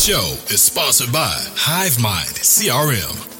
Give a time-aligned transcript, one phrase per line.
[0.00, 3.39] show is sponsored by HiveMind CRM.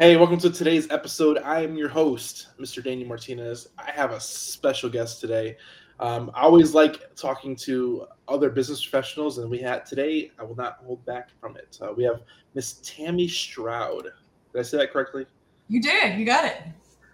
[0.00, 1.36] Hey, welcome to today's episode.
[1.44, 2.82] I am your host, Mr.
[2.82, 3.68] Daniel Martinez.
[3.76, 5.58] I have a special guest today.
[5.98, 10.30] Um, I always like talking to other business professionals, and we had today.
[10.38, 11.78] I will not hold back from it.
[11.82, 12.22] Uh, we have
[12.54, 14.04] Miss Tammi Stroud.
[14.04, 15.26] Did I say that correctly?
[15.68, 16.18] You did.
[16.18, 16.62] You got it.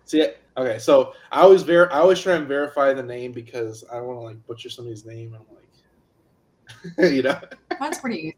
[0.05, 0.41] See it?
[0.57, 0.79] Okay.
[0.79, 4.21] So I always ver- I always try and verify the name because I don't want
[4.21, 5.37] to like butcher somebody's name.
[5.37, 7.41] I'm like, you know.
[7.81, 8.37] Mine's pretty easy.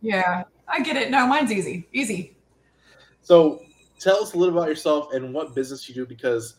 [0.00, 1.10] Yeah, I get it.
[1.10, 1.86] No, mine's easy.
[1.92, 2.34] Easy.
[3.20, 3.60] So
[4.00, 6.54] tell us a little about yourself and what business you do because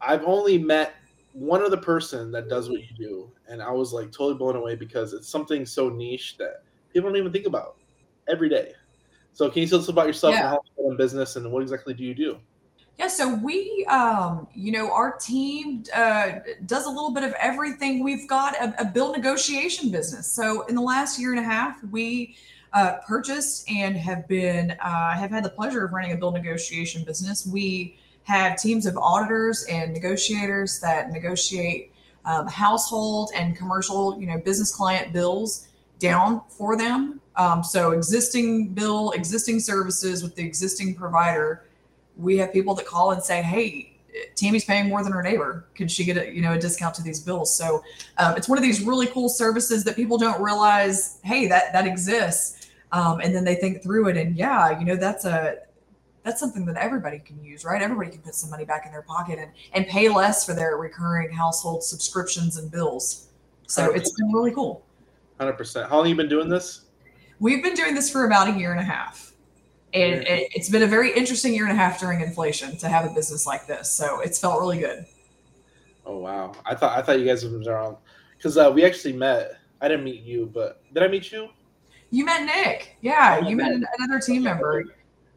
[0.00, 0.94] I've only met
[1.32, 4.74] one other person that does what you do, and I was like totally blown away
[4.74, 7.76] because it's something so niche that people don't even think about
[8.28, 8.72] every day.
[9.32, 10.40] So, can you tell us about yourself Yeah.
[10.40, 12.38] and how you run business and what exactly do you do?
[12.98, 18.02] Yeah, so we, um, you know, our team uh, does a little bit of everything.
[18.02, 20.26] We've got a, a bill negotiation business.
[20.26, 22.36] So in the last year and a half, we
[22.72, 27.04] uh, purchased and have been uh, have had the pleasure of running a bill negotiation
[27.04, 27.46] business.
[27.46, 31.92] We have teams of auditors and negotiators that negotiate
[32.24, 35.68] um, household and commercial, you know, business client bills
[35.98, 37.20] down for them.
[37.36, 41.66] Um, so existing bill, existing services with the existing provider
[42.16, 43.92] we have people that call and say, "Hey,
[44.34, 45.66] Tammi's paying more than her neighbor.
[45.74, 47.82] Could she get a you know a discount to these bills?" So
[48.18, 51.18] um, it's one of these really cool services that people don't realize.
[51.22, 52.55] Hey, that that exists,
[52.96, 55.58] um, and then they think through it, and yeah, you know that's a
[56.22, 57.82] that's something that everybody can use, right?
[57.82, 60.78] Everybody can put some money back in their pocket and and pay less for their
[60.78, 63.28] recurring household subscriptions and bills.
[63.66, 64.82] So it's been really cool.
[65.38, 65.90] Hundred percent.
[65.90, 66.86] How long you been doing this?
[67.38, 69.34] We've been doing this for about a year and a half.
[69.92, 70.32] And Yeah.
[70.34, 73.12] it, it's been a very interesting year and a half during inflation to have a
[73.14, 73.92] business like this.
[73.92, 75.04] So it's felt really good.
[76.06, 76.52] Oh wow!
[76.64, 77.98] I thought I thought you guys were around
[78.38, 79.58] because uh, we actually met.
[79.82, 81.50] I didn't meet you, but did I meet you?
[82.10, 82.96] You met Nick.
[83.00, 84.84] Yeah, you met another team member.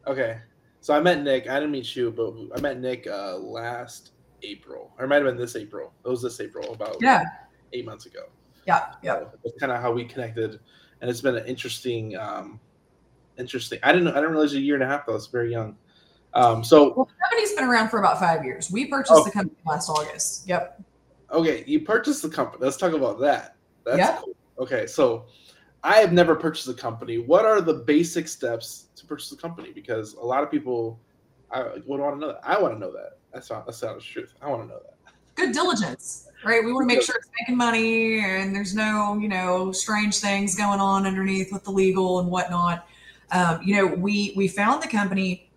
[0.06, 0.38] Okay,
[0.80, 1.48] so I met Nick.
[1.48, 5.24] I didn't meet you, but I met Nick uh, last April, or it might have
[5.24, 5.92] been this April.
[6.04, 7.24] It was this April, about Yeah,
[7.72, 8.24] eight months ago.
[8.66, 9.18] yeah, yeah.
[9.20, 10.60] So That's kind of how we connected,
[11.00, 12.60] and it's been an interesting, um,
[13.38, 13.78] interesting.
[13.82, 15.06] I didn't, I didn't realize a year and a half.
[15.06, 15.12] though.
[15.12, 15.76] I was very young.
[16.34, 18.70] Um, so Well, the company's been around for about five years.
[18.70, 19.24] We purchased Oh.
[19.24, 20.46] the company last August.
[20.48, 20.80] Yep.
[21.32, 22.64] okay, you purchased the company.
[22.64, 23.56] Let's talk about that.
[23.84, 24.34] That's cool.
[24.60, 25.24] Okay, so
[25.82, 27.18] I have never purchased a company.
[27.18, 29.72] What are the basic steps to purchase a company?
[29.72, 31.00] Because a lot of people,
[31.50, 32.40] I would want to know that.
[32.44, 33.18] I want to know that.
[33.32, 34.34] That's not that's not the truth.
[34.42, 35.14] I want to know that.
[35.36, 36.62] Good diligence, right?
[36.62, 40.54] We want to make sure it's making money and there's no, you know, strange things
[40.54, 42.86] going on underneath with the legal and whatnot.
[43.32, 45.49] Um, you know, we we found the company.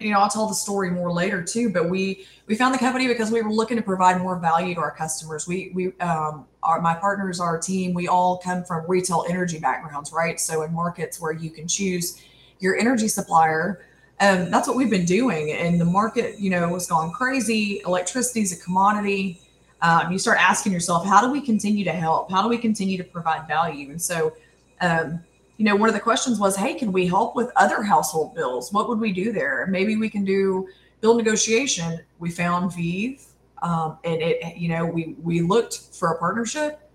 [0.00, 1.70] You know, I'll tell the story more later too.
[1.70, 4.80] But we we found the company because we were looking to provide more value to
[4.80, 5.46] our customers.
[5.46, 10.12] We we um, our my partners, our team, we all come from retail energy backgrounds,
[10.12, 10.40] right?
[10.40, 12.20] So in markets where you can choose
[12.58, 13.84] your energy supplier,
[14.20, 15.52] um, that's what we've been doing.
[15.52, 17.80] And the market, you know, has gone crazy.
[17.86, 19.40] Electricity is a commodity.
[19.82, 22.30] Um, you start asking yourself, how do we continue to help?
[22.30, 23.90] How do we continue to provide value?
[23.90, 24.34] And so,
[24.82, 25.20] um,
[25.60, 28.72] you know, one of the questions was, hey, can we help with other household bills?
[28.72, 29.66] What would we do there?
[29.68, 30.66] Maybe we can do
[31.02, 32.00] bill negotiation.
[32.18, 33.22] We found Viv,
[33.60, 36.90] um, and it, you know, we we looked for a partnership.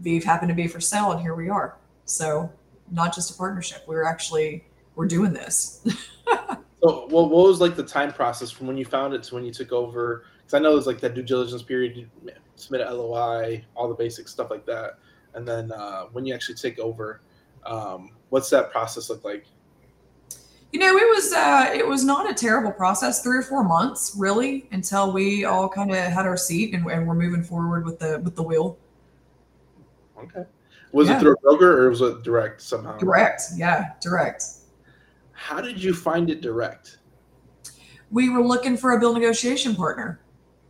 [0.00, 1.78] Viv happened to be for sale, and here we are.
[2.04, 2.52] So,
[2.90, 3.84] not just a partnership.
[3.86, 4.66] We're actually
[4.96, 5.86] we're doing this.
[6.82, 9.44] So, well, what was like the time process from when you found it to when
[9.44, 10.24] you took over?
[10.38, 12.08] Because I know there's like that due diligence period, you
[12.54, 14.92] submit a LOI, all the basic stuff like that,
[15.34, 17.20] and then uh, when you actually take over,
[17.66, 19.46] um, what's that process look like?
[20.72, 23.22] You know, it was uh, it was not a terrible process.
[23.22, 27.06] Three or four months, really, until we all kind of had our seat and, and
[27.06, 28.78] we're moving forward with the with the wheel.
[30.16, 30.44] Okay,
[30.92, 31.16] was Yeah.
[31.16, 32.96] it through a broker or was it direct somehow?
[32.98, 34.44] Direct, yeah, direct.
[35.32, 36.98] How did you find it direct?
[38.12, 40.20] we were looking for a bill negotiation partner.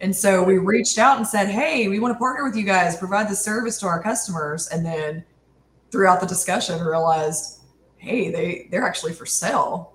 [0.03, 2.99] And so we reached out and said, Hey, we want to partner with you guys,
[2.99, 4.69] provide the service to our customers.
[4.69, 5.25] And then
[5.91, 7.61] throughout the discussion, realized,
[7.97, 9.95] Hey, they, they're actually for sale.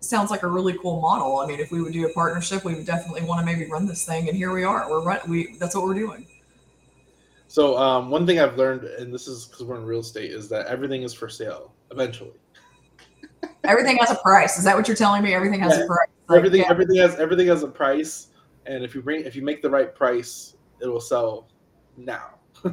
[0.00, 1.38] Sounds like a really cool model.
[1.38, 3.86] I mean, if we would do a partnership, we would definitely want to maybe run
[3.86, 4.28] this thing.
[4.28, 4.88] And here we are.
[4.88, 6.26] We're run, we, that's what we're doing.
[7.48, 10.48] So um, one thing I've learned, and this is because we're in real estate, is
[10.50, 12.32] that everything is for sale eventually.
[13.64, 14.58] everything has a price.
[14.58, 15.34] Is that what you're telling me?
[15.34, 15.84] Everything has yeah.
[15.84, 16.08] a price.
[16.28, 16.70] Like, everything, yeah.
[16.70, 18.28] everything has everything has a price,
[18.66, 21.48] and if you bring if you make the right price, it will sell
[21.96, 22.34] now.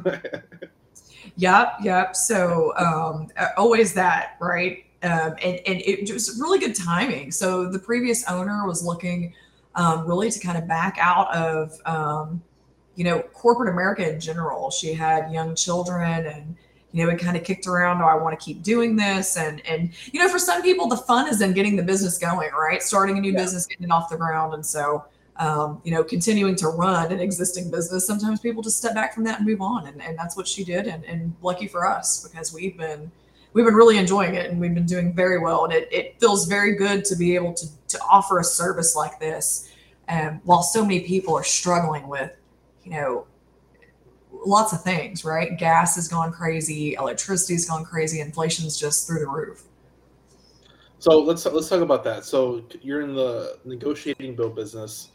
[1.36, 2.16] yep, yep.
[2.16, 4.84] So um, always that, right?
[5.02, 7.30] Um, and and it was really good timing.
[7.30, 9.34] So the previous owner was looking
[9.74, 12.42] um, really to kind of back out of um,
[12.96, 14.70] you know, corporate America in general.
[14.70, 16.56] She had young children and
[16.92, 19.36] you know, it kind of kicked around, oh, I want to keep doing this.
[19.36, 22.50] And and you know, for some people the fun is in getting the business going,
[22.52, 22.82] right?
[22.82, 23.38] Starting a new yeah.
[23.42, 24.54] business, getting it off the ground.
[24.54, 25.04] And so
[25.38, 29.24] um, you know, continuing to run an existing business, sometimes people just step back from
[29.24, 29.86] that and move on.
[29.86, 30.86] And, and that's what she did.
[30.86, 33.10] And, and lucky for us because we've been
[33.52, 35.64] we've been really enjoying it and we've been doing very well.
[35.64, 39.20] And it, it feels very good to be able to to offer a service like
[39.20, 39.70] this.
[40.08, 42.30] Um, while so many people are struggling with
[42.86, 43.26] you know,
[44.32, 45.58] lots of things, right?
[45.58, 49.64] Gas has gone crazy, electricity's gone crazy, inflation's just through the roof.
[50.98, 52.24] So let's let's talk about that.
[52.24, 55.10] So you're in the negotiating bill business.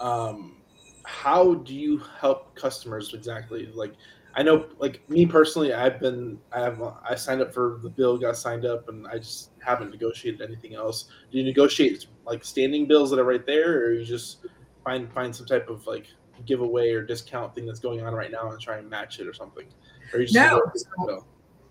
[0.00, 0.56] Um,
[1.04, 3.70] how do you help customers exactly?
[3.74, 3.94] Like,
[4.34, 8.16] I know, like me personally, I've been, I have, I signed up for the bill,
[8.16, 11.06] got signed up, and I just haven't negotiated anything else.
[11.30, 14.46] Do you negotiate like standing bills that are right there, or you just
[14.84, 16.06] find find some type of like
[16.46, 19.34] giveaway or discount thing that's going on right now and try and match it or
[19.34, 19.66] something?
[20.14, 20.60] Or no,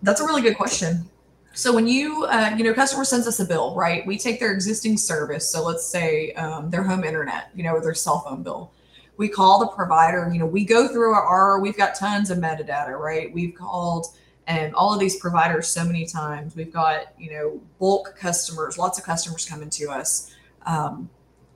[0.02, 1.08] that's a really good question.
[1.52, 4.06] So when you, uh, you know, customer sends us a bill, right?
[4.06, 5.50] We take their existing service.
[5.50, 8.72] So let's say um, their home internet, you know, or their cell phone bill.
[9.16, 10.30] We call the provider.
[10.32, 13.32] You know, we go through our, we've got tons of metadata, right?
[13.32, 14.06] We've called
[14.46, 16.56] and all of these providers so many times.
[16.56, 20.34] We've got, you know, bulk customers, lots of customers coming to us.
[20.66, 21.10] Um,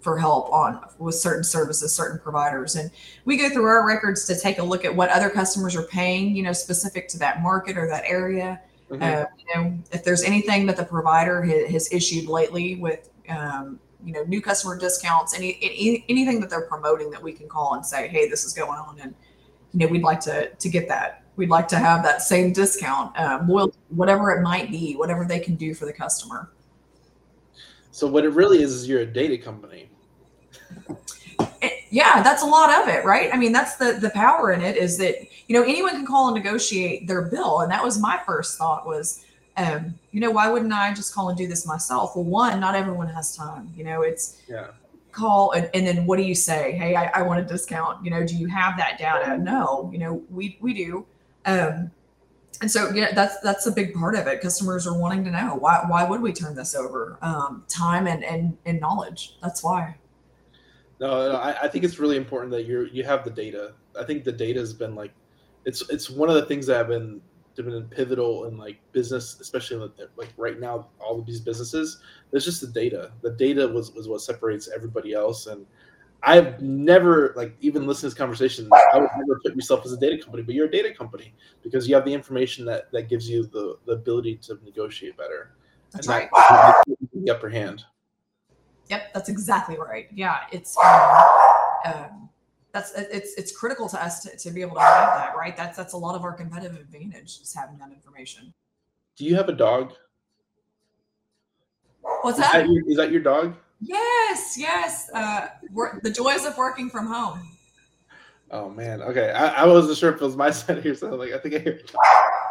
[0.05, 2.77] for help on with certain services, certain providers.
[2.77, 2.91] And
[3.25, 6.37] we go through our records to take a look at what other customers are paying,
[6.37, 8.61] you know, specific to that market or that area.
[8.91, 9.03] Mm-hmm.
[9.03, 13.81] Uh, you know, if there's anything that the provider ha- has issued lately with, um,
[14.05, 17.75] you know, new customer discounts, any, any anything that they're promoting that we can call
[17.75, 19.15] and say, hey, this is going on, and
[19.73, 21.25] you know, we'd like to to get that.
[21.37, 25.41] We'd like to have that same discount, um, loyalty, whatever it might be, whatever they
[25.41, 26.53] can do for the customer.
[27.91, 29.89] So what it really is is you're a data company
[31.95, 33.33] yeah, that's a lot of it, right?
[33.33, 35.15] I mean, that's the the power in it is that
[35.47, 38.85] you know anyone can call and negotiate their bill, and that was my first thought
[38.85, 39.25] was,
[39.57, 42.17] um, you know, why wouldn't I just call and do this myself?
[42.17, 43.73] Well, one, not everyone has time.
[43.77, 44.71] You know, it's yeah.
[45.13, 46.73] Call and, and then what do you say?
[46.73, 48.05] Hey, I, I want a discount.
[48.05, 49.39] You know, do you have that data?
[49.39, 51.07] No, you know, we we do.
[51.47, 51.93] Um,
[52.61, 54.41] and so yeah, that's that's a big part of it.
[54.41, 57.19] Customers are wanting to know why why would we turn this over?
[57.23, 59.37] Um, time and and and knowledge.
[59.41, 59.95] That's why.
[61.01, 63.75] No, no I, I, think it's really important that you you have the data.
[63.99, 65.13] I think the data has been like,
[65.65, 67.21] it's it's one of the things that have been
[67.57, 71.99] been pivotal in like business, especially like right now, all of these businesses.
[72.31, 73.13] There's just the data.
[73.23, 75.47] The data was was what separates everybody else.
[75.47, 75.67] And
[76.23, 78.69] I've never like even listened to this conversation.
[78.73, 81.87] I would never put myself as a data company, but you're a data company because
[81.89, 85.53] you have the information that that gives you the the ability to negotiate better.
[85.93, 86.29] That's and right.
[86.33, 87.85] That, the upper hand.
[88.89, 90.09] Yep, that's exactly right.
[90.13, 91.25] Yeah, it's um,
[91.87, 92.29] um,
[92.73, 95.57] that's it's it's critical to us to, to be able to have that, right?
[95.57, 98.53] That's that's a lot of our competitive advantage is having that information.
[99.17, 99.93] Do you have a dog?
[102.23, 102.47] What's that?
[102.47, 103.55] Is that your, is that your dog?
[103.81, 105.11] Yes, yes.
[105.13, 105.49] Uh,
[106.03, 107.49] the joys of working from home.
[108.51, 109.03] Oh man.
[109.03, 111.55] Okay, I, I wasn't sure if it was my side here, so like I think
[111.55, 111.81] I hear.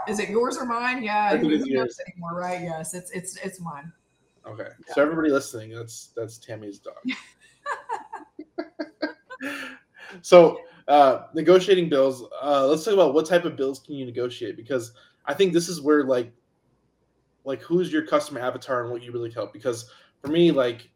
[0.08, 1.04] Is it yours or mine?
[1.04, 1.98] Yeah, I think it's yours.
[2.08, 2.62] anymore, right?
[2.62, 3.92] Yes, it's it's it's mine.
[4.48, 4.68] Okay.
[4.88, 4.94] Yeah.
[4.94, 6.96] So everybody listening, that's that's Tammi's dog.
[10.22, 12.24] so uh, negotiating bills.
[12.42, 14.94] Uh, let's talk about what type of bills can you negotiate because
[15.26, 16.32] I think this is where like
[17.46, 19.54] like who's your customer avatar and what you really help.
[19.54, 19.90] Because
[20.22, 20.90] for me, like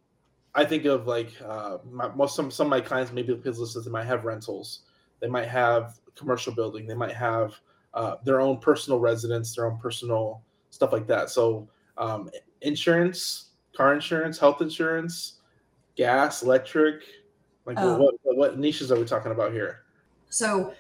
[0.56, 3.86] I think of like uh, my, most some some of my clients, maybe the businesses,
[3.86, 4.82] they might have rentals,
[5.20, 7.54] they might have commercial building, they might have
[7.94, 11.30] uh, their own personal residence, their own personal stuff like that.
[11.30, 12.30] So um,
[12.62, 15.34] insurance, car insurance, health insurance,
[15.96, 17.04] gas, electric.
[17.66, 17.98] Like oh.
[17.98, 19.82] what, what niches are we talking about here?
[20.30, 20.74] So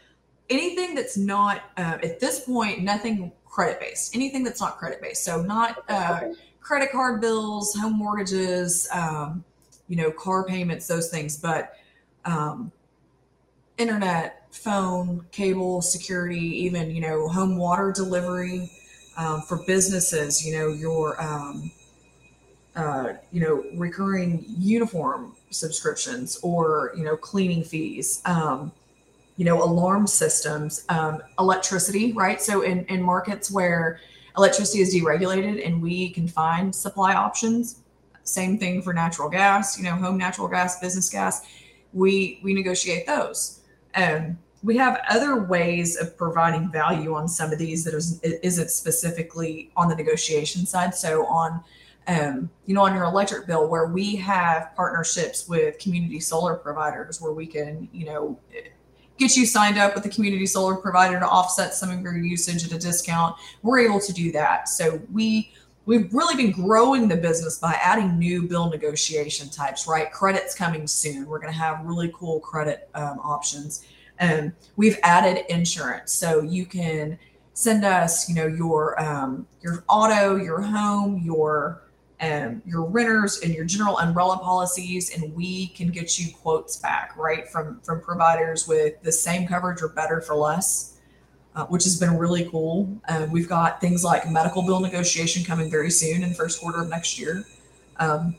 [0.50, 4.16] anything that's not uh, at this point nothing credit based.
[4.16, 5.24] Anything that's not credit based.
[5.24, 6.22] So not uh,
[6.62, 8.88] credit card bills, home mortgages.
[8.94, 9.44] Um,
[9.88, 11.38] you know, car payments, those things.
[11.38, 11.74] But
[12.26, 12.72] um,
[13.78, 18.72] internet, phone, cable, security, even you know, home water delivery
[19.18, 20.46] um, for businesses.
[20.46, 21.72] You know, your um,
[22.76, 28.22] uh, you know, recurring uniform subscriptions or you know, cleaning fees.
[28.26, 28.72] Um,
[29.38, 32.42] you know, alarm systems, um, electricity, right?
[32.42, 34.00] So in, in markets where
[34.36, 37.84] electricity is deregulated and we can find supply options,
[38.24, 41.46] same thing for natural gas, you know, home natural gas, business gas,
[41.94, 43.62] we we negotiate those.
[43.96, 48.72] Um, we have other ways of providing value on some of these that is, isn't
[48.72, 50.96] specifically on the negotiation side.
[50.96, 51.64] So on
[52.08, 57.22] um, you know, on your electric bill, where we have partnerships with community solar providers,
[57.22, 58.40] where we can, you know,
[59.18, 62.66] get you signed up with the community solar provider to offset some of your usage
[62.66, 63.36] at a discount.
[63.62, 64.70] We're able to do that.
[64.70, 65.52] So we
[65.86, 69.86] we've really been growing the business by adding new bill negotiation types.
[69.86, 71.26] Right, credits coming soon.
[71.26, 73.86] We're going to have really cool credit um, options.
[74.20, 77.20] And um, we've added insurance, so you can
[77.54, 81.84] send us, you know, your um, your auto, your home, your
[82.20, 87.16] um, your renters and your general umbrella policies, and we can get you quotes back
[87.16, 90.98] right from from providers with the same coverage or better for less,
[91.56, 92.90] uh, which has been really cool.
[93.08, 96.82] Uh, we've got things like medical bill negotiation coming very soon in the first quarter
[96.82, 97.46] of next year.
[97.98, 98.36] Um,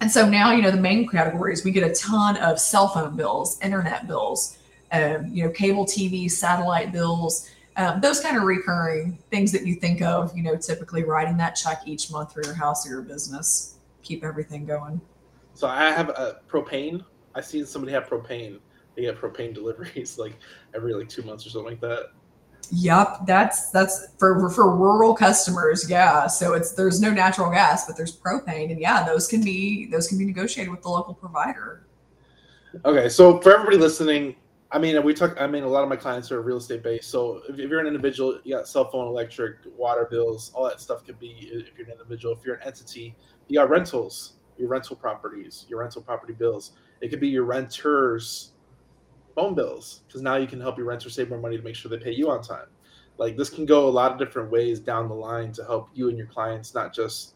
[0.00, 3.16] and so now, you know, the main categories we get a ton of cell phone
[3.16, 4.58] bills, internet bills,
[4.92, 9.74] um, you know, cable TV, satellite bills, um, those kind of recurring things that you
[9.74, 13.02] think of, you know, typically writing that check each month for your house or your
[13.02, 15.00] business, keep everything going.
[15.54, 17.04] So I have a propane.
[17.34, 18.60] I seen somebody have propane.
[18.94, 20.38] They get propane deliveries like
[20.74, 22.12] every like two months or something like that.
[22.72, 25.88] Yep, that's that's for for rural customers.
[25.88, 29.86] Yeah, so it's there's no natural gas, but there's propane, and yeah, those can be
[29.86, 31.86] those can be negotiated with the local provider.
[32.84, 34.34] Okay, so for everybody listening,
[34.72, 35.40] I mean, we talk.
[35.40, 37.08] I mean, a lot of my clients are real estate based.
[37.10, 40.80] So if, if, you're an individual, you got cell phone, electric, water bills, all that
[40.80, 41.48] stuff could be.
[41.52, 43.14] If you're an individual, if you're an entity,
[43.46, 46.72] you got rentals, your rental properties, your rental property bills.
[47.00, 48.52] It could be your renters'
[49.36, 51.88] phone bills because now you can help your renter save more money to make sure
[51.88, 52.66] they pay you on time.
[53.18, 56.08] Like this can go a lot of different ways down the line to help you
[56.08, 57.34] and your clients, not just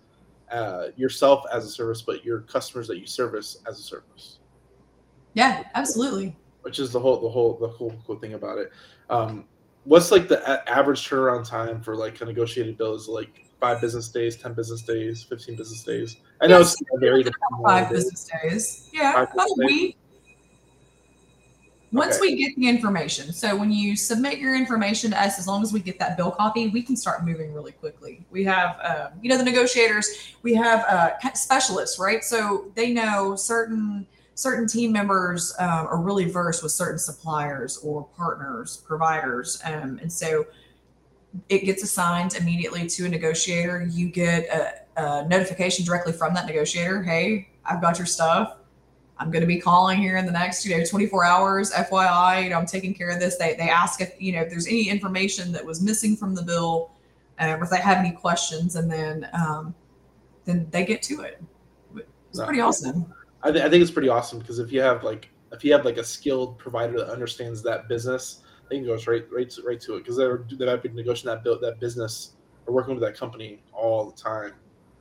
[0.51, 4.41] uh, yourself as a service, but your customers that you service as a service.
[5.35, 8.73] Yeah, absolutely which is the whole the whole the whole cool thing about it.
[9.09, 9.45] Um,
[9.85, 13.81] what's like the a- average turnaround time for like a negotiated bill is like five
[13.81, 16.17] business days, ten business days, fifteen business days.
[16.41, 17.25] I know yes, it's very
[17.65, 18.91] five business days.
[18.93, 19.97] Yeah, five about a week.
[21.93, 22.21] Once okay.
[22.21, 25.73] we get the information, so when you submit your information to us, as long as
[25.73, 28.25] we get that bill copy, we can start moving really quickly.
[28.31, 30.09] We have, um, you know, the negotiators.
[30.45, 32.23] We have uh, specialists, right?
[32.23, 34.07] So they know certain
[34.41, 39.61] certain team members uh, are really versed with certain suppliers or partners, providers.
[39.67, 40.47] Um, and so
[41.51, 43.87] it gets assigned immediately to a negotiator.
[43.91, 47.03] You get a, a notification directly from that negotiator.
[47.03, 48.57] Hey, I've got your stuff.
[49.19, 51.71] I'm going to be calling here in the next, you know, 24 hours.
[51.73, 53.37] FYI, you know, I'm taking care of this.
[53.37, 56.43] They they ask if you know if there's any information that was missing from the
[56.43, 56.93] bill,
[57.39, 59.75] uh, or if they have any questions, and then um,
[60.47, 61.43] then they get to it.
[62.31, 63.13] It's pretty awesome.
[63.43, 65.85] I, th- I think it's pretty awesome because if you have like if you have
[65.85, 69.81] like a skilled provider that understands that business, they can go right right to, right
[69.81, 72.33] to it because they're they've been negotiating that build that business
[72.67, 74.53] or working with that company all the time.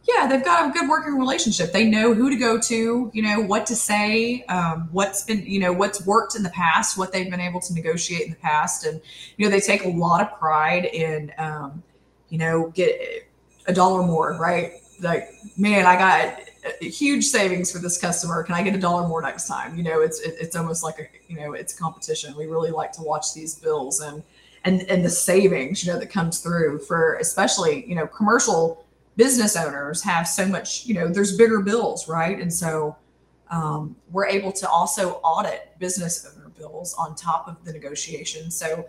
[0.08, 1.74] Yeah, they've got a good working relationship.
[1.74, 5.60] They know who to go to, you know, what to say, um, what's been, you
[5.60, 8.86] know, what's worked in the past, what they've been able to negotiate in the past,
[8.86, 9.01] and
[9.38, 11.84] you know, they take a lot of pride in, um,
[12.29, 13.29] you know, get
[13.67, 14.81] a dollar more, right?
[15.01, 16.41] Like, man, I got
[16.82, 18.44] huge savings for this customer.
[18.44, 19.78] Can I get a dollar more next time?
[19.78, 22.36] You know, it's it, it's almost like a you know it's competition.
[22.38, 24.24] We really like to watch these bills and
[24.66, 28.86] and and the savings you know that comes through for especially you know commercial
[29.16, 32.96] business owners have so much you know there's bigger bills right and so
[33.52, 38.86] um, we're able to also audit business owner bills on top of the negotiation so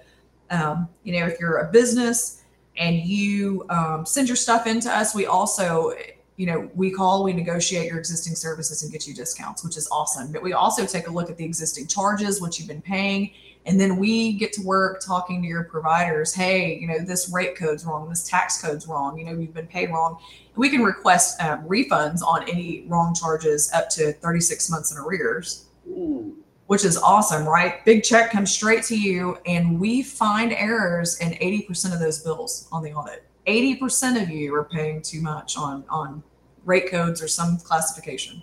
[0.50, 2.42] um, you know if you're a business
[2.76, 5.94] and you um, send your stuff into us we also
[6.40, 9.86] you know, we call, we negotiate your existing services and get you discounts, which is
[9.92, 10.32] awesome.
[10.32, 13.32] But we also take a look at the existing charges, what you've been paying,
[13.66, 16.32] and then we get to work talking to your providers.
[16.32, 19.18] Hey, you know, this rate code's wrong, this tax code's wrong.
[19.18, 20.16] You know, you've been paid wrong.
[20.56, 25.66] We can request um, refunds on any wrong charges up to 36 months in arrears.
[25.88, 26.34] Ooh
[26.68, 27.84] which is awesome, right?
[27.84, 32.68] Big check comes straight to you, and we find errors in 80% of those bills
[32.70, 33.26] on the audit.
[33.48, 36.22] 80% of you are paying too much on on
[36.64, 38.42] rate codes or some classification.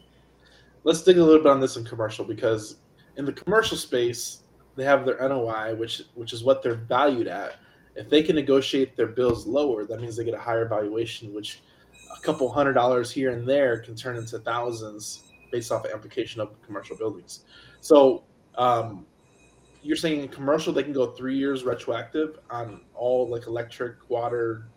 [0.84, 2.78] let's dig a little bit on this in commercial because
[3.18, 4.44] in the commercial space,
[4.76, 7.56] they have their NOI, which which is what they're valued at.
[7.96, 11.62] If they can negotiate their bills lower, that means they get a higher valuation, which
[12.16, 16.42] a couple hundred dollars here and there can turn into thousands based off the application
[16.42, 17.44] of commercial buildings.
[17.82, 18.24] So
[18.56, 19.06] um,
[19.82, 24.68] you're saying in commercial they can go three years retroactive on all like electric, water,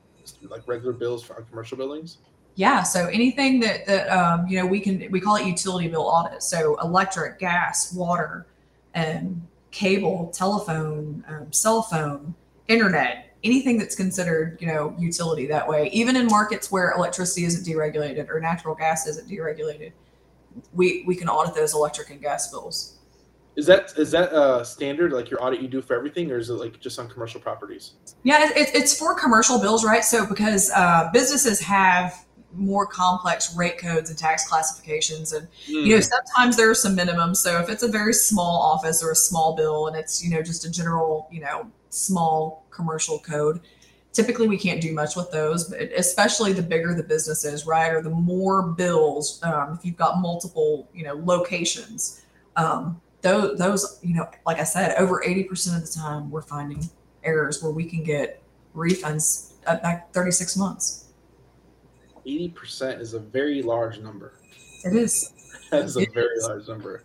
[0.43, 2.19] like regular bills for commercial buildings.
[2.61, 6.03] Yeah, so anything that that um, you know we can we call it utility bill
[6.03, 6.43] audit.
[6.43, 8.49] So electric, gas, water,
[8.93, 9.41] and
[9.71, 12.35] cable, telephone, um, cell phone,
[12.69, 15.89] internet, anything that's considered you know utility that way.
[15.95, 19.93] Even in markets where electricity isn't deregulated or natural gas isn't deregulated,
[20.75, 22.99] we we can audit those electric and gas bills.
[23.57, 26.51] Is that is that uh, standard like your audit you do for everything, or is
[26.51, 27.95] it like just on commercial properties?
[28.23, 30.05] Yeah, it, it's for commercial bills, right?
[30.05, 35.33] So because uh, businesses have more complex rate codes and tax classifications.
[35.33, 35.87] And mm.
[35.87, 37.37] you know sometimes there are some minimums.
[37.37, 40.43] So if it's a very small office or a small bill and it's you know
[40.43, 43.61] just a general you know small commercial code
[44.13, 45.69] typically we can't do much with those.
[45.69, 49.97] But especially the bigger the business is right or the more bills um, if you've
[49.97, 52.23] got multiple you know locations
[52.57, 56.89] um, those, those you know like i said over 80% of the time we're finding
[57.23, 58.43] errors where we can get
[58.75, 61.10] refunds back 36 months
[62.27, 64.35] 80% is a very large number.
[64.85, 65.33] It is.
[65.71, 66.45] that is a very is.
[66.45, 67.05] large number.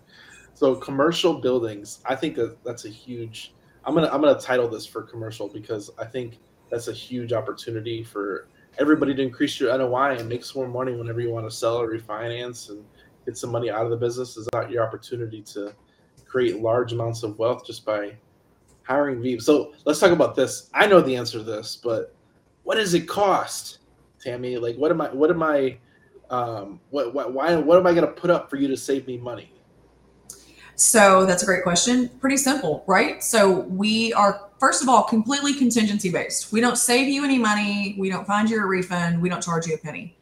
[0.54, 3.54] So commercial buildings, I think that that's a huge
[3.86, 7.34] I'm going to I'm to title this for commercial because I think that's a huge
[7.34, 8.48] opportunity for
[8.80, 11.78] everybody to increase your NOI and make some more money whenever you want to sell
[11.78, 12.84] or refinance and
[13.26, 15.74] get some money out of the business is not your opportunity to
[16.26, 18.16] create large amounts of wealth just by
[18.84, 19.42] hiring VEEP.
[19.42, 20.70] So let's talk about this.
[20.74, 22.14] I know the answer to this, but
[22.64, 23.80] what does it cost
[24.26, 24.58] Tammi?
[24.58, 25.14] Like, what am I?
[25.14, 25.78] What am I?
[26.30, 27.56] Um, what, what why?
[27.56, 29.52] What am I going to put up for you to save me money?
[30.76, 32.10] So that's a great question.
[32.20, 33.24] Pretty simple, right?
[33.24, 36.52] So we are first of all completely contingency based.
[36.52, 37.96] We don't save you any money.
[37.98, 39.22] We don't find you a refund.
[39.22, 40.18] We don't charge you a penny.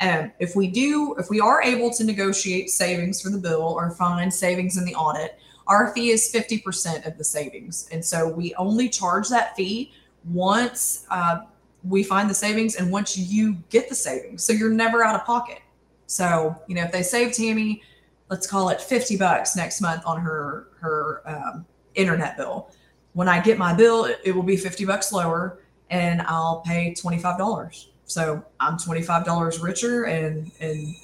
[0.00, 3.92] And if we do, if we are able to negotiate savings for the bill or
[3.92, 7.88] find savings in the audit, our fee is 50% of the savings.
[7.90, 9.92] And so we only charge that fee
[10.30, 11.40] once uh,
[11.86, 15.24] we find the savings and once you get the savings so you're never out of
[15.24, 15.60] pocket.
[16.06, 17.82] So you know if they save tammi
[18.30, 22.70] let's call it 50 bucks next month on her her um, internet bill.
[23.12, 25.58] When i get my bill it, it will be 50 bucks lower
[25.90, 30.94] and i'll pay $25 so i'm $25 richer and and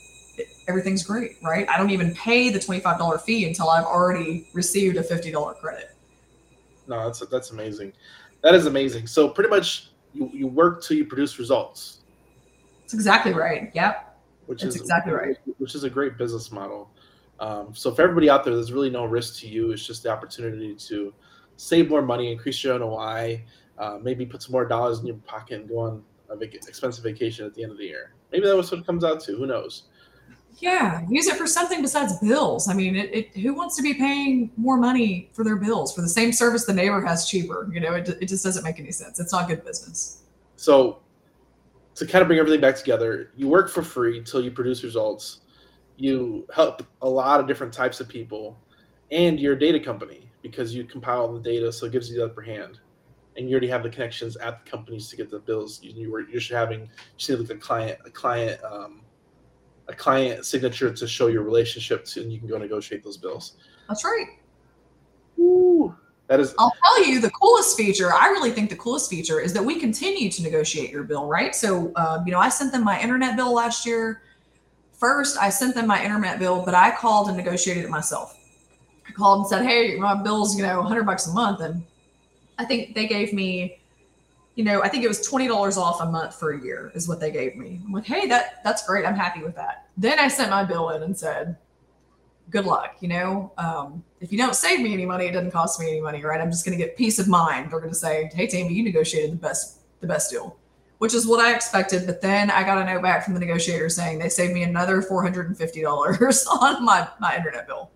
[0.69, 1.69] everything's great right?
[1.69, 5.91] I don't even pay the $25 fee until i've already received a $50 credit.
[6.89, 7.93] No that's that's amazing.
[8.43, 9.07] That is amazing.
[9.07, 12.01] So pretty much you, you work till you produce results.
[12.83, 13.71] That's exactly right.
[13.75, 14.19] Yep.
[14.47, 15.37] Which That's is exactly right.
[15.59, 16.91] Which is a great business model.
[17.39, 19.71] Um, so for everybody out there, there's really no risk to you.
[19.71, 21.15] It's just the opportunity to
[21.57, 23.43] save more money, increase your NOI,
[23.79, 27.05] uh, maybe put some more dollars in your pocket and go on a vac- expensive
[27.05, 28.15] vacation at the end of the year.
[28.33, 29.37] Maybe that was what it comes out to.
[29.37, 29.85] Who knows?
[30.59, 32.69] Yeah, use it for something besides bills.
[32.69, 36.03] I mean, it, it, who wants to be paying more money for their bills for
[36.03, 37.69] the same service the neighbor has cheaper?
[37.73, 39.21] You know, it, it just doesn't make any sense.
[39.21, 40.23] It's not good business.
[40.57, 40.99] So,
[41.95, 45.41] to kind of bring everything back together, you work for free until you produce results.
[45.97, 48.59] You help a lot of different types of people,
[49.11, 52.25] and you're a data company because you compile the data, so it gives you the
[52.25, 52.81] upper hand.
[53.37, 55.81] And you already have the connections at the companies to get the bills.
[55.83, 59.03] You, you were you're having you see like a client a client um,
[59.91, 63.57] a client signature to show your relationship to, and you can go negotiate those bills.
[63.89, 64.27] That's right.
[65.39, 65.95] Ooh,
[66.29, 66.55] that is.
[66.59, 68.13] I'll tell you the coolest feature.
[68.13, 71.27] I really think the coolest feature is that we continue to negotiate your bill.
[71.27, 71.55] Right.
[71.55, 74.23] So, um, you know, I sent them my internet bill last year.
[74.93, 78.37] First, I sent them my internet bill, but I called and negotiated it myself.
[79.09, 81.85] I called and said, "Hey, my bill's you know 100 bucks a month," and
[82.59, 83.80] I think they gave me
[84.61, 87.09] you know, I think it was twenty dollars off a month for a year is
[87.09, 87.81] what they gave me.
[87.83, 89.07] I'm like, hey, that that's great.
[89.07, 89.87] I'm happy with that.
[89.97, 91.57] Then I sent my bill in and said,
[92.51, 92.97] good luck.
[93.01, 96.03] You know, um, if you don't save me any money, it doesn't cost me any
[96.03, 96.43] money, right?
[96.43, 97.71] I'm just going to get peace of mind.
[97.71, 100.59] They're going to say, hey, Tammi, you negotiated the best the best deal,
[100.99, 102.05] which is what I expected.
[102.05, 105.01] But then I got a note back from the negotiator saying they saved me another
[105.01, 107.91] four hundred and fifty dollars on my my internet bill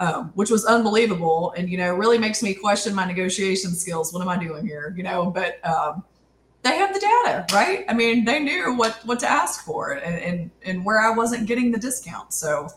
[0.00, 4.22] um, which was unbelievable and you know really makes me question my negotiation skills what
[4.22, 6.04] am i doing here you know but um,
[6.62, 10.16] they have the data right i mean they knew what what to ask for and
[10.16, 12.68] and, and where i wasn't getting the discount so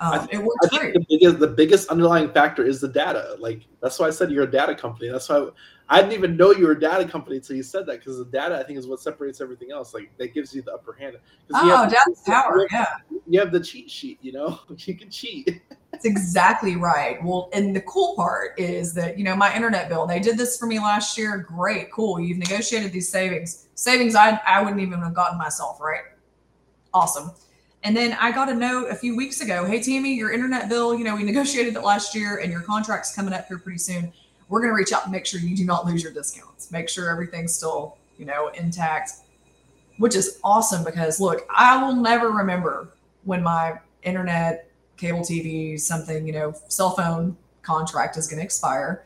[0.00, 0.94] um, it worked great.
[0.94, 3.36] The biggest, the biggest underlying factor is the data.
[3.38, 5.10] Like that's why I said you're a data company.
[5.10, 5.50] That's why
[5.90, 8.24] I didn't even know you were a data company until you said that because the
[8.24, 9.92] data I think is what separates everything else.
[9.92, 11.16] Like that gives you the upper hand.
[11.52, 12.66] Oh, data's power.
[12.72, 12.86] Yeah.
[13.28, 14.18] You have the cheat sheet.
[14.22, 15.60] You know, you can cheat.
[16.02, 17.22] That's exactly right.
[17.22, 20.06] Well, and the cool part is that you know my internet bill.
[20.06, 21.36] They did this for me last year.
[21.36, 22.18] Great, cool.
[22.18, 23.68] You've negotiated these savings.
[23.74, 25.80] Savings I I wouldn't even have gotten myself.
[25.80, 26.02] Right.
[26.94, 27.32] Awesome.
[27.82, 29.64] And then I got a note a few weeks ago.
[29.64, 30.94] Hey, Tammi, your internet bill.
[30.94, 34.12] You know, we negotiated it last year, and your contract's coming up here pretty soon
[34.50, 36.70] we're going to reach out and make sure you do not lose your discounts.
[36.70, 39.12] Make sure everything's still, you know, intact,
[39.98, 42.88] which is awesome because look, I will never remember
[43.24, 44.69] when my internet,
[45.00, 49.04] cable TV, something, you know, cell phone contract is going to expire.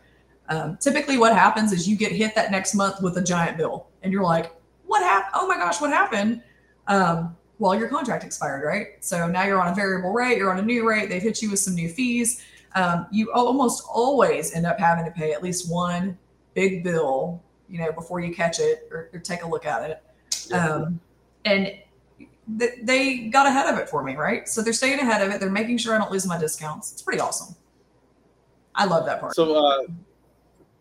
[0.48, 3.86] Um, typically, what happens is you get hit that next month with a giant bill,
[4.02, 4.54] and you're like,
[4.86, 5.32] "What happened?
[5.34, 6.42] Oh my gosh, what happened?"
[6.86, 8.88] Um, well, your contract expired, right?
[9.00, 11.08] So now you're on a variable rate, you're on a new rate.
[11.08, 12.42] They've hit you with some new fees
[12.74, 16.18] um, you almost always end up having to pay at least one
[16.54, 20.52] big bill, you know, before you catch it or, or take a look at it.
[20.52, 21.00] Um,
[21.44, 21.72] and
[22.58, 24.48] th- they got ahead of it for me, right?
[24.48, 25.40] So they're staying ahead of it.
[25.40, 26.92] They're making sure I don't lose my discounts.
[26.92, 27.54] It's pretty awesome.
[28.74, 29.34] I love that part.
[29.34, 29.86] So uh,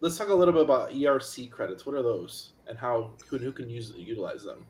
[0.02, 1.86] let's talk a little bit about ERC credits.
[1.86, 4.66] What are those, and how who, who can use utilize them?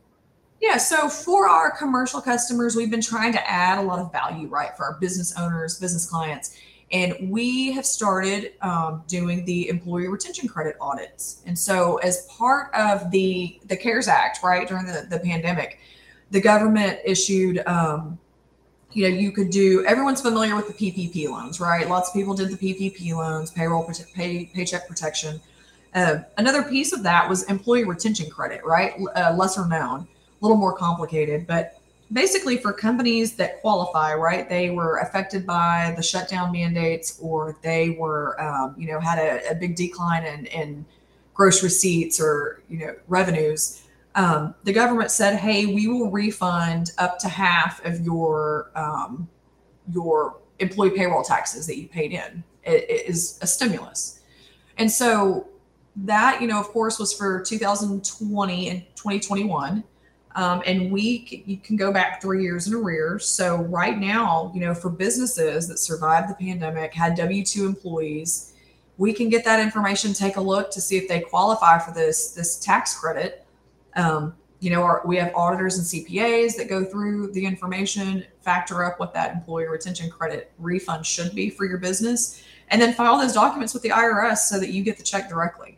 [0.61, 4.47] Yeah, so for our commercial customers, we've been trying to add a lot of value,
[4.47, 6.57] right, for our business owners, business clients.
[6.91, 11.41] And we have started um, doing the employee retention credit audits.
[11.45, 15.79] And so, as part of the the CARES Act, right during the, the pandemic,
[16.33, 18.17] the government issued, um,
[18.91, 19.85] you know, you could do.
[19.85, 21.87] Everyone's familiar with the PPP loans, right?
[21.87, 25.39] Lots of people did the PPP loans, payroll pay, paycheck protection.
[25.93, 28.93] Uh, another piece of that was employee retention credit, right?
[29.15, 30.07] Uh, lesser known, a
[30.41, 31.79] little more complicated, but
[32.11, 34.49] basically for companies that qualify, right?
[34.49, 39.51] They were affected by the shutdown mandates, or they were, um, you know, had a,
[39.51, 40.85] a, big decline in, in
[41.35, 43.82] gross receipts or you know revenues.
[44.15, 49.27] Um, the government said, "Hey, we will refund up to half of your um,
[49.91, 54.21] your employee payroll taxes that you paid in." It, it is a stimulus,
[54.77, 55.47] and so
[55.95, 59.83] that you know, of course, was for 2020 and 2021
[60.35, 63.25] um, and we you can go back three years in arrears.
[63.25, 68.53] So right now, you know, for businesses that survived the pandemic, had W two employees,
[68.97, 72.31] we can get that information, take a look to see if they qualify for this
[72.31, 73.42] this tax credit.
[73.95, 78.85] Um, you know, our, we have auditors and CPAs that go through the information, factor
[78.85, 83.17] up what that employer retention credit refund should be for your business, and then file
[83.17, 85.77] those documents with the IRS so that you get the check directly.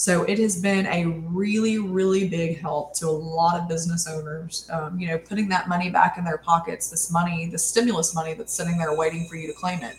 [0.00, 4.66] So it has been a really, really big help to a lot of business owners.
[4.72, 8.32] Um, you know, putting that money back in their pockets, this money, the stimulus money
[8.32, 9.96] that's sitting there waiting for you to claim it.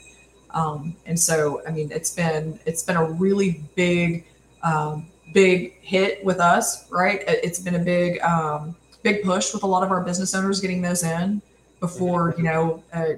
[0.55, 4.25] Um, and so, I mean, it's been it's been a really big,
[4.63, 7.23] um, big hit with us, right?
[7.27, 10.81] It's been a big, um, big push with a lot of our business owners getting
[10.81, 11.41] those in
[11.79, 13.13] before you know uh,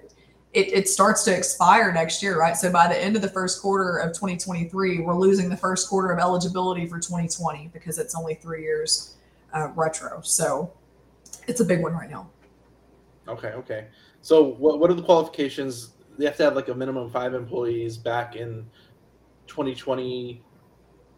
[0.53, 2.55] it, it starts to expire next year, right?
[2.55, 6.11] So by the end of the first quarter of 2023, we're losing the first quarter
[6.11, 9.15] of eligibility for 2020 because it's only three years
[9.53, 10.21] uh, retro.
[10.21, 10.71] So
[11.47, 12.29] it's a big one right now.
[13.27, 13.87] Okay, okay.
[14.21, 15.93] So what, what are the qualifications?
[16.17, 18.65] They have to have like a minimum five employees back in
[19.47, 20.43] 2020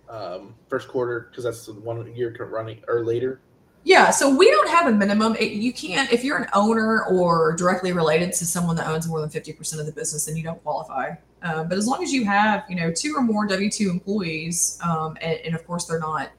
[0.10, 3.41] um, first quarter because that's the one year running or later.
[3.84, 5.36] Yeah, so we don't have a minimum.
[5.39, 9.30] you can't if you're an owner or directly related to someone that owns more than
[9.30, 11.12] fifty percent of the business, then you don't qualify.
[11.44, 14.80] Uh, but as long as you have, you know, two or more W two employees,
[14.84, 16.32] um, and, and, of course they're not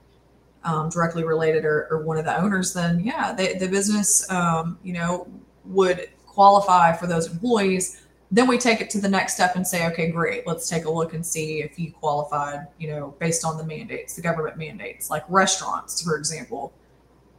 [0.65, 4.77] um, directly related or, or, one of the owners, then yeah, they, the business, um,
[4.83, 5.29] you know,
[5.65, 8.06] would qualify for those employees.
[8.31, 10.91] Then we take it to the next step and say, okay, great, let's take a
[10.91, 15.11] look and see if you qualified, you know, based on the mandates, the government mandates,
[15.11, 16.73] like restaurants, for example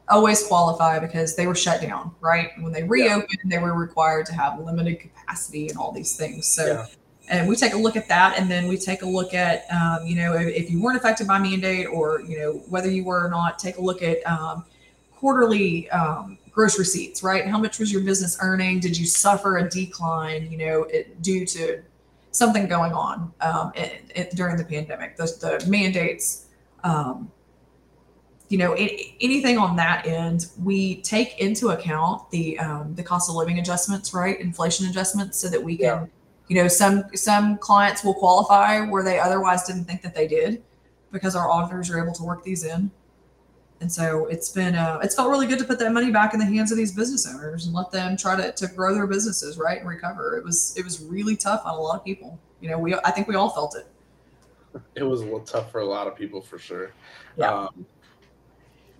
[0.10, 2.52] always qualify because they were shut down, right?
[2.60, 3.58] When they reopened, yeah.
[3.58, 6.48] they were required to have limited capacity and all these things.
[6.48, 6.86] So, yeah.
[7.30, 10.06] and we take a look at that, and then we take a look at, um,
[10.06, 13.26] you know, if, if, you weren't affected by mandate or, you know, whether you were
[13.26, 14.66] or not, take a look at um,
[15.16, 17.46] quarterly um, gross receipts, right?
[17.46, 18.80] How much was your business earning?
[18.80, 21.84] Did you suffer a decline, you know, it, due to
[22.32, 25.16] something going on um, it, it, during the pandemic?
[25.16, 26.48] The, the mandates.
[26.84, 27.32] Um,
[28.50, 33.36] you know anything on that end we take into account the um, the cost of
[33.36, 36.06] living adjustments right inflation adjustments so that we can yeah.
[36.48, 40.64] you know some some clients will qualify where they otherwise didn't think that they did
[41.12, 42.90] because our auditors are able to work these in
[43.80, 46.40] and so it's been uh, it's felt really good to put that money back in
[46.40, 49.58] the hands of these business owners and let them try to, to grow their businesses
[49.58, 52.70] right and recover it was it was really tough on a lot of people you
[52.70, 53.88] know we i think we all felt it
[54.96, 56.92] it was a little tough for a lot of people for sure.
[57.38, 57.54] Yeah.
[57.54, 57.86] Um,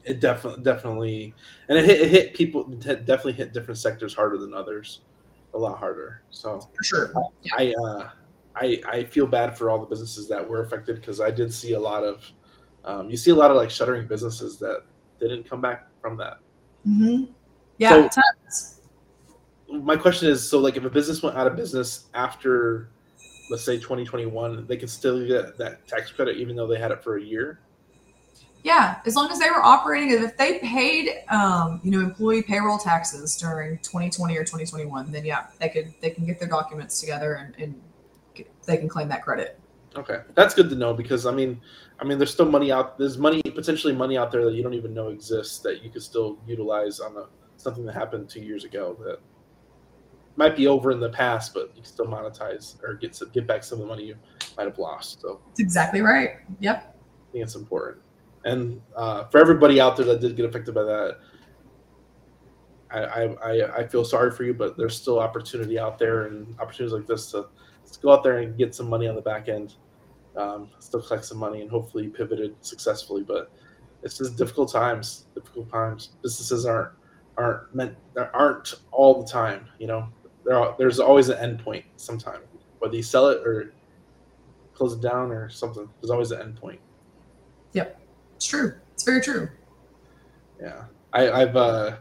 [0.04, 1.34] it definitely, definitely,
[1.68, 2.72] and it hit, it hit people.
[2.72, 5.02] It definitely hit different sectors harder than others,
[5.54, 6.22] a lot harder.
[6.30, 7.14] So For sure.
[7.58, 8.10] I, uh,
[8.56, 11.74] I, I feel bad for all the businesses that were affected because I did see
[11.74, 12.24] a lot of,
[12.88, 14.84] um, you see a lot of like shuttering businesses that
[15.20, 16.40] didn't come back from that.
[16.84, 17.26] hmm
[17.78, 18.08] Yeah.
[18.08, 18.82] tons.
[19.70, 22.90] my question is so like if a business went out of business after
[23.52, 27.04] let's say 2021 they can still get that tax credit even though they had it
[27.04, 27.60] for a year
[28.64, 32.78] Yeah, as long as they were operating, if they paid, um, you know, employee payroll
[32.78, 37.36] taxes during 2020 or 2021, then yeah, they could they can get their documents together
[37.36, 37.80] and, and
[38.66, 39.60] they can claim that credit.
[39.98, 41.60] Okay that's good to know because i mean
[42.00, 44.74] i mean there's still money out there's money potentially money out there that you don't
[44.74, 47.26] even know exists that you could still utilize on a,
[47.58, 49.20] something that happened two years ago that
[50.36, 53.48] might be over in the past but you can still monetize or get some, get
[53.48, 54.16] back some of the money you
[54.56, 56.38] might have lost so That's exactly right.
[56.60, 56.96] Yep.
[57.28, 58.02] I think it's important.
[58.46, 61.18] And uh, for everybody out there that did get affected by that,
[62.90, 66.56] I, I, I, I feel sorry for you, but there's still opportunity out there and
[66.60, 67.48] opportunities like this to,
[67.92, 69.76] to go out there and get some money on the back end,
[70.38, 73.24] um, still collect some money and hopefully pivoted successfully.
[73.24, 73.52] But
[74.04, 76.10] it's just difficult times, difficult times.
[76.22, 76.92] Businesses aren't
[77.38, 77.96] aren't meant
[78.34, 79.68] aren't all the time.
[79.80, 80.08] You know,
[80.46, 82.42] there there's always an end point sometime,
[82.80, 83.74] whether you sell it or
[84.74, 85.90] close it down or something.
[86.00, 86.80] There's always an end point.
[87.74, 88.00] Yep,
[88.36, 88.74] It's true.
[88.94, 89.50] It's very true.
[90.62, 91.98] Yeah, I, I've uh,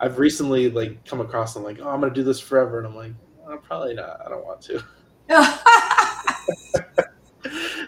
[0.00, 2.96] I've recently like come across them like, oh, I'm gonna do this forever, and I'm
[2.96, 3.12] like,
[3.46, 4.20] oh, probably not.
[4.24, 4.82] I don't want to.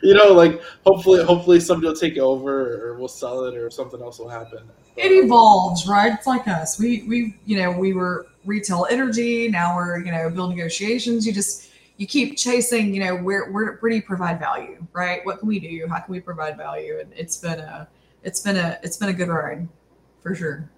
[0.03, 3.71] you know, like hopefully, hopefully somebody will take it over, or we'll sell it, or
[3.71, 4.61] something else will happen.
[4.97, 6.13] it evolves, right?
[6.13, 6.79] It's like us.
[6.79, 9.49] We we you know we were retail energy.
[9.49, 11.27] Now we're you know bill negotiations.
[11.27, 12.95] You just you keep chasing.
[12.95, 15.25] You know where where where do you provide value, right?
[15.25, 15.87] What can we do?
[15.89, 16.99] How can we provide value?
[17.01, 17.89] And it's been a
[18.23, 19.69] it's been a it's been a good ride,
[20.23, 20.71] for sure.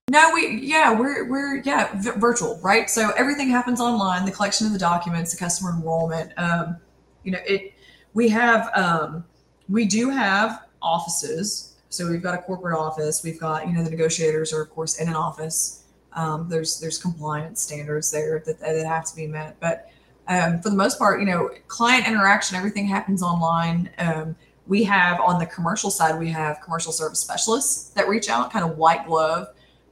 [0.09, 2.89] No, we yeah we're we're yeah v- virtual, right?
[2.89, 4.25] So everything happens online.
[4.25, 6.33] The collection of the documents, the customer enrollment.
[6.37, 6.77] Um,
[7.25, 7.73] you know it.
[8.17, 9.25] We have um,
[9.69, 11.75] we do have offices.
[11.91, 13.23] So we've got a corporate office.
[13.23, 15.85] We've got you know the negotiators are of course in an office.
[16.15, 19.91] Um, there's there's compliance standards there that, that have to be met, but
[20.29, 23.91] um, for the most part, you know, client interaction, everything happens online.
[23.99, 24.35] Um,
[24.67, 28.65] we have on the commercial side, we have commercial service specialists that reach out, kind
[28.65, 29.49] of white glove,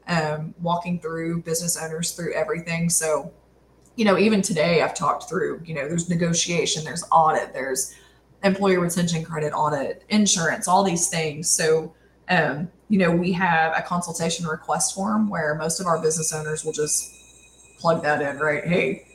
[0.09, 2.89] um, walking through business owners through everything.
[2.89, 3.33] So,
[3.97, 7.95] you know, even today, I've talked through, you know, there's negotiation, there's audit, there's
[8.45, 11.51] employee retention credit audit, insurance, all these things.
[11.51, 11.93] So,
[12.29, 16.65] um, you know, we have a consultation request form where most of our business owners
[16.65, 17.11] will just
[17.81, 18.65] plug that in, right?
[18.65, 19.07] Hey,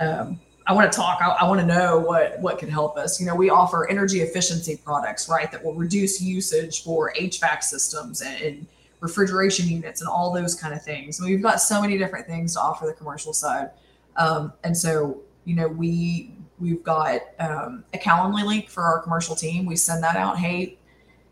[0.00, 1.20] um, I want to talk.
[1.20, 3.20] I, I want to know what what can help us.
[3.20, 8.22] You know, we offer energy efficiency products, right, that will reduce usage for HVAC systems
[8.22, 8.66] and, and
[9.00, 11.18] refrigeration units and all those kind of things.
[11.18, 13.70] And we've got so many different things to offer the commercial side.
[14.16, 19.34] Um, and so, you know, we we've got um, a Calendly link for our commercial
[19.34, 19.66] team.
[19.66, 20.38] We send that out.
[20.38, 20.78] Hey,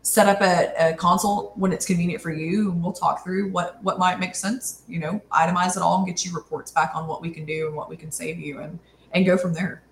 [0.01, 3.81] set up a, a consult when it's convenient for you, and we'll talk through what
[3.83, 4.83] what might make sense.
[4.87, 7.67] You know, itemize it all and get you reports back on what we can do
[7.67, 8.79] and what we can save you, and
[9.13, 9.83] and go from there.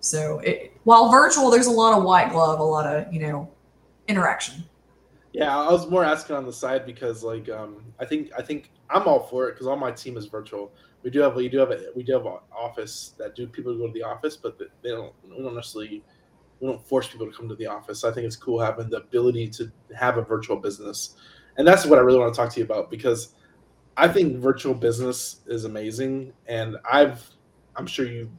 [0.00, 3.50] So, it, while virtual, there's a lot of white glove, a lot of you know
[4.08, 4.64] interaction.
[5.32, 8.70] Yeah, I was more asking on the side because like um, I think I think
[8.90, 10.72] I'm all for it because all my team is virtual.
[11.04, 13.76] We do have we do have a we do have an office that do people
[13.76, 16.02] go to the office, but they don't we don't necessarily
[16.60, 18.04] we don't force people to come to the office.
[18.04, 21.16] I think it's cool having the ability to have a virtual business,
[21.58, 23.34] and that's what I really want to talk to you about because
[23.98, 27.28] I think virtual business is amazing, and I've
[27.76, 28.30] I'm sure you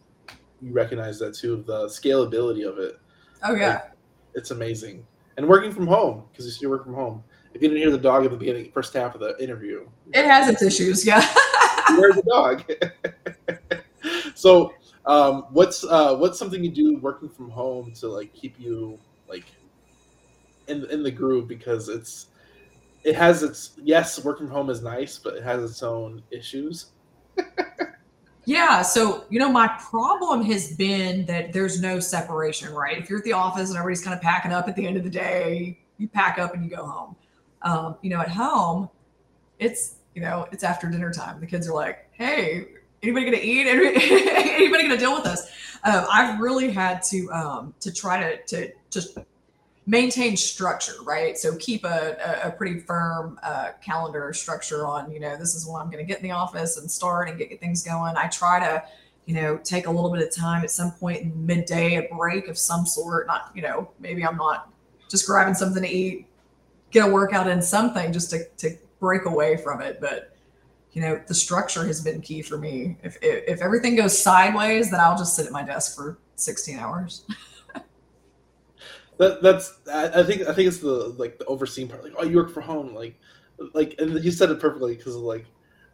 [0.60, 3.00] you recognize that too the scalability of it.
[3.44, 3.90] Oh yeah,
[4.34, 5.06] It's amazing,
[5.38, 7.24] and working from home because you still work from home.
[7.54, 10.26] If you didn't hear the dog at the beginning, first half of the interview, it
[10.26, 11.06] has its issues.
[11.06, 11.24] Yeah.
[11.88, 12.64] heard the dog.
[14.36, 14.74] so,
[15.06, 19.46] um, what's uh, what's something you do working from home to like keep you like
[20.68, 22.28] in in the groove because it's
[23.04, 26.88] it has its yes, work from home is nice, but it has its own issues.
[28.46, 28.84] Yeah.
[28.84, 32.98] So, you know, my problem has been that there's no separation, right?
[32.98, 35.04] If you're at the office and everybody's kind of packing up at the end of
[35.04, 37.16] the day, you pack up and you go home.
[37.64, 38.90] Um, you know, at home,
[39.58, 41.40] it's, you know, it's after dinner time.
[41.40, 42.70] The kids are like, hey,
[43.04, 43.68] anybody gonna eat?
[43.68, 45.52] Anybody gonna deal with us?
[45.84, 49.18] Um, I've really had to um, to try to to just
[49.88, 51.38] maintain structure, right?
[51.38, 55.68] So keep a, a, a pretty firm uh, calendar structure on, you know, this is
[55.68, 58.18] when I'm going to get in the office and start and get, get things going.
[58.18, 58.84] I try to,
[59.26, 62.48] you know, take a little bit of time at some point in midday, a break
[62.48, 63.28] of some sort.
[63.28, 64.72] Not, you know, maybe I'm not
[65.08, 66.26] just grabbing something to eat,
[66.90, 70.00] get a workout in something just to, to break away from it.
[70.00, 70.36] But,
[70.94, 72.98] you know, the structure has been key for me.
[73.04, 76.80] If, if, if everything goes sideways, then I'll just sit at my desk for 16
[76.80, 77.26] hours.
[79.18, 82.04] that that's I, think I think it's the like the overseeing part.
[82.04, 83.18] Like, oh, you work from home, like
[83.74, 85.46] like and you said it perfectly because like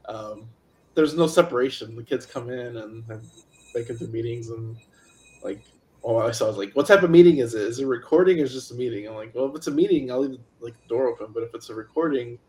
[0.07, 0.49] um,
[0.95, 1.95] there's no separation.
[1.95, 3.27] The kids come in and, and
[3.73, 4.75] they come to meetings and
[5.43, 5.63] like
[6.03, 7.61] oh I saw I was like, what type of meeting is it?
[7.61, 9.07] Is it recording or is it just a meeting?
[9.07, 11.27] I'm like, well, if it's a meeting, I'll leave like the door open.
[11.33, 12.39] But if it's a recording,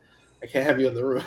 [0.42, 1.24] I can't have you in the room.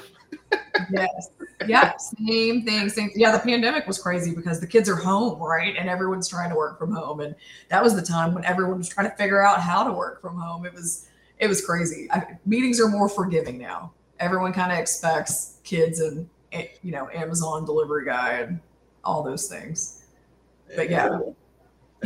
[0.92, 1.30] yes.
[1.68, 1.94] Yeah.
[1.98, 2.90] Same thing.
[2.90, 3.10] Same.
[3.16, 3.32] Yeah.
[3.32, 5.76] The pandemic was crazy because the kids are home, right?
[5.78, 7.22] And everyone's trying to work from home.
[7.22, 7.36] And
[7.70, 10.38] that was the time when everyone was trying to figure out how to work from
[10.38, 10.66] home.
[10.66, 11.08] It was,
[11.40, 12.10] it was crazy.
[12.12, 13.94] I, meetings are more forgiving now.
[14.20, 18.60] Everyone kind of expects kids and, eh, you know, Amazon delivery guy and
[19.04, 20.06] all those things.
[20.76, 21.20] But yeah.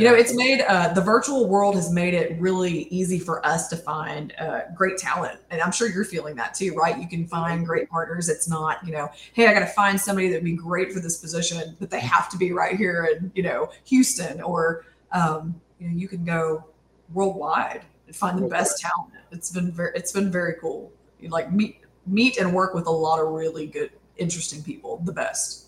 [0.00, 3.68] You know, it's made uh, the virtual world has made it really easy for us
[3.68, 6.98] to find uh, great talent, and I'm sure you're feeling that too, right?
[6.98, 8.28] You can find great partners.
[8.28, 11.18] It's not, you know, hey, I got to find somebody that'd be great for this
[11.18, 15.88] position, but they have to be right here in, you know, Houston, or um, you
[15.88, 16.64] know, you can go
[17.12, 19.12] worldwide and find the best talent.
[19.30, 20.92] It's been very, it's been very cool.
[21.20, 25.00] You like meet meet and work with a lot of really good, interesting people.
[25.04, 25.66] The best.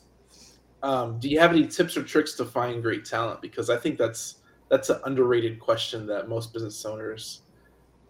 [0.83, 3.41] Um, do you have any tips or tricks to find great talent?
[3.41, 4.37] Because I think that's
[4.69, 7.43] that's an underrated question that most business owners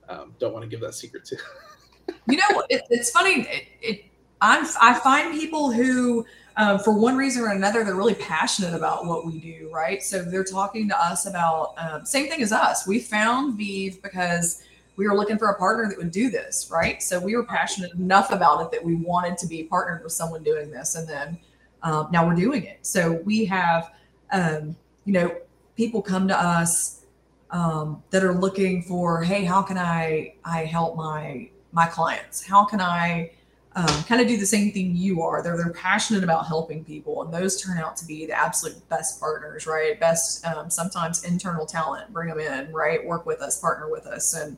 [0.08, 1.37] um, don't want to give that secret to.
[2.28, 3.42] you know, it, it's funny.
[3.48, 4.04] It, it,
[4.40, 9.26] I find people who, um, for one reason or another, they're really passionate about what
[9.26, 9.70] we do.
[9.72, 12.87] Right, so they're talking to us about um, same thing as us.
[12.87, 14.62] We found Viv because
[14.96, 16.68] we were looking for a partner that would do this.
[16.70, 20.12] Right, so we were passionate enough about it that we wanted to be partnered with
[20.12, 21.38] someone doing this, and then
[21.82, 22.78] um, now we're doing it.
[22.82, 23.92] So we have,
[24.32, 25.34] um, you know,
[25.76, 27.04] people come to us
[27.50, 32.42] um, that are looking for, hey, how can I I help my my clients?
[32.44, 33.32] How can I
[33.74, 35.42] um, kind of do the same thing you are?
[35.42, 39.20] They're they're passionate about helping people, and those turn out to be the absolute best
[39.20, 39.98] partners, right?
[39.98, 43.04] Best um, sometimes internal talent, bring them in, right?
[43.04, 44.56] Work with us, partner with us, and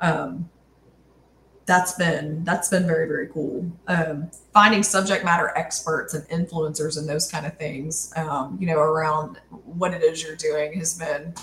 [0.00, 0.48] um,
[1.66, 3.70] that's been that's been very very cool.
[3.88, 8.78] Um, finding subject matter experts and influencers and those kind of things um, you know
[8.78, 11.34] around what it is you're doing has been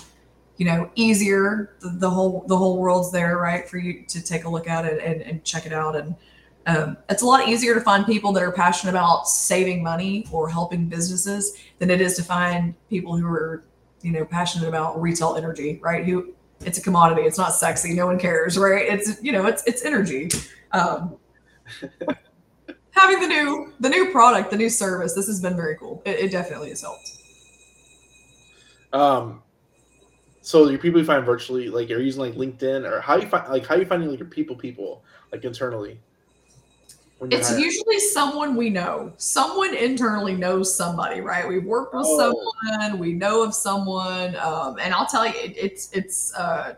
[0.56, 1.76] you know easier.
[1.80, 4.86] The, the, whole the whole world's there right for you to take a look at
[4.86, 5.94] it and, and check it out.
[5.94, 6.16] And
[6.66, 10.48] um, it's a lot easier to find people that are passionate about saving money or
[10.48, 13.64] helping businesses than it is to find people who are
[14.00, 16.34] you know passionate about retail energy right who
[16.66, 17.22] it's a commodity.
[17.22, 17.94] It's not sexy.
[17.94, 18.86] No one cares, right?
[18.86, 20.30] It's you know, it's it's energy.
[20.72, 21.16] Um,
[22.90, 26.02] having the new the new product, the new service, this has been very cool.
[26.04, 27.10] It, it definitely has helped.
[28.92, 29.42] Um,
[30.40, 33.48] so your people you find virtually, like you're using like LinkedIn, or how you find
[33.50, 35.98] like how you finding like your people people like internally.
[37.30, 37.64] It's hiring?
[37.64, 39.12] usually someone we know.
[39.16, 41.46] Someone internally knows somebody, right?
[41.46, 42.52] We've worked with oh.
[42.68, 46.74] someone, we know of someone, um, and I'll tell you, it, it's it's uh,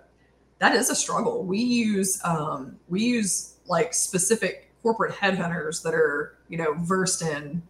[0.58, 1.44] that is a struggle.
[1.44, 7.62] We use um, we use like specific corporate headhunters that are you know versed in,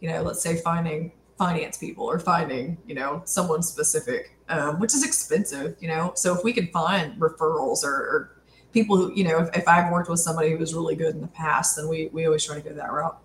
[0.00, 4.92] you know, let's say finding finance people or finding you know someone specific, um, which
[4.94, 6.12] is expensive, you know.
[6.14, 8.41] So if we can find referrals or, or
[8.72, 11.20] people who you know if, if i've worked with somebody who was really good in
[11.20, 13.18] the past then we we always try to go that route.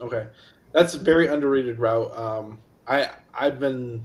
[0.00, 0.26] Okay.
[0.72, 2.16] That's a very underrated route.
[2.16, 4.04] Um i i've been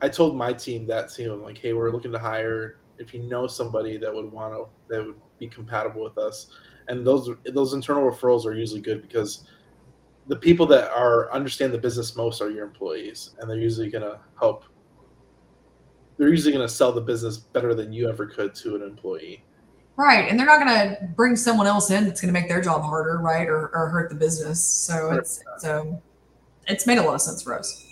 [0.00, 1.32] i told my team that too.
[1.32, 4.66] I'm like hey we're looking to hire if you know somebody that would want to
[4.88, 6.48] that would be compatible with us.
[6.88, 9.44] And those those internal referrals are usually good because
[10.26, 14.04] the people that are understand the business most are your employees and they're usually going
[14.04, 14.64] to help.
[16.16, 19.44] They're usually going to sell the business better than you ever could to an employee
[19.98, 20.30] Right.
[20.30, 22.82] And they're not going to bring someone else in that's going to make their job
[22.82, 23.48] harder, right?
[23.48, 24.62] Or, or hurt the business.
[24.64, 25.98] So it's, um,
[26.68, 27.84] it's made a lot of sense for us.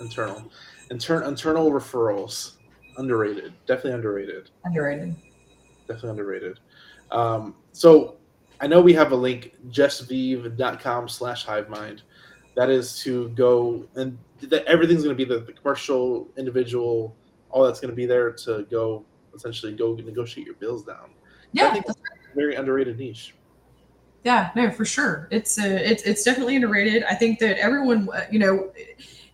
[0.00, 0.50] Internal,
[0.90, 2.52] Inter- internal referrals.
[2.96, 3.52] underrated.
[3.66, 4.50] Definitely underrated.
[4.64, 5.14] Underrated.
[5.86, 6.60] Definitely underrated.
[7.10, 8.16] Um, so
[8.62, 12.00] I know we have a link, justviv.com slash hivemind.
[12.56, 17.14] That is to go and that everything's going to be the, the commercial, individual,
[17.50, 21.10] all that's going to be there to go essentially go negotiate your bills down.
[21.52, 21.94] Yeah, I think a
[22.34, 23.34] very underrated niche.
[24.24, 25.28] Yeah, no, for sure.
[25.30, 27.04] It's uh, it's it's definitely underrated.
[27.04, 28.70] I think that everyone, uh, you know,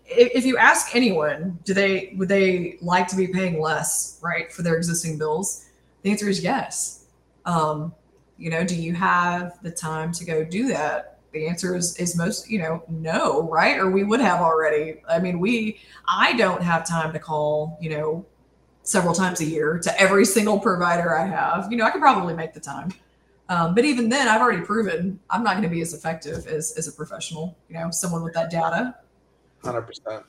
[0.06, 4.50] if, if you ask anyone, do they would they like to be paying less, right,
[4.50, 5.66] for their existing bills?
[6.02, 7.04] The answer is yes.
[7.44, 7.94] Um,
[8.38, 11.18] you know, do you have the time to go do that?
[11.32, 13.78] The answer is is most, you know, no, right?
[13.78, 15.02] Or we would have already.
[15.08, 18.26] I mean, we I don't have time to call, you know,
[18.88, 21.70] several times a year to every single provider I have.
[21.70, 22.90] You know, I could probably make the time.
[23.50, 26.72] Um, but even then, I've already proven I'm not going to be as effective as,
[26.76, 28.94] as a professional, you know, someone with that data.
[29.62, 30.24] Hundred percent.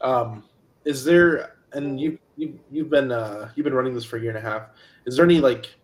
[0.00, 0.44] Um,
[0.84, 4.30] is there, and you you you've been uh, you've been running this for a year
[4.30, 4.68] and a half.
[5.06, 5.74] Is there any like,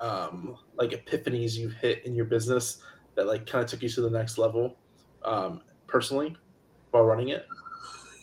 [0.00, 2.78] um, like epiphanies you've hit in your business
[3.14, 4.76] that like kind of took you to the next level,
[5.24, 6.36] um, personally,
[6.90, 7.46] while running it?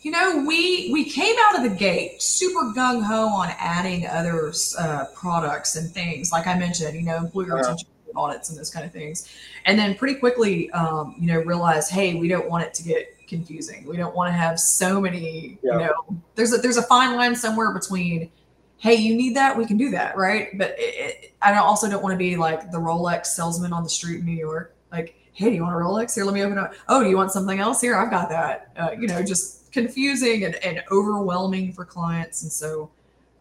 [0.02, 4.52] You know, we we came out of the gate super gung ho on adding other
[4.80, 6.32] uh, products and things.
[6.32, 7.56] Like I mentioned, you know, employee yeah.
[7.56, 9.30] retention audits and those kind of things,
[9.66, 13.16] and then pretty quickly, um, you know, realized, hey, we don't want it to get
[13.28, 13.86] confusing.
[13.86, 15.60] We don't want to have so many.
[15.64, 15.74] Yeah.
[15.74, 18.32] You know, there's a there's a fine line somewhere between.
[18.78, 19.56] Hey, you need that?
[19.56, 20.58] We can do that, right?
[20.58, 23.90] But it, it, I also don't want to be like the Rolex salesman on the
[23.90, 24.74] street in New York.
[24.92, 26.16] Like, hey, do you want a Rolex?
[26.16, 26.74] Here, let me open up.
[26.90, 27.80] Oh, do you want something else?
[27.80, 28.72] Here, I've got that.
[28.76, 32.44] Uh, you know, just confusing and, and overwhelming for clients.
[32.44, 32.92] And so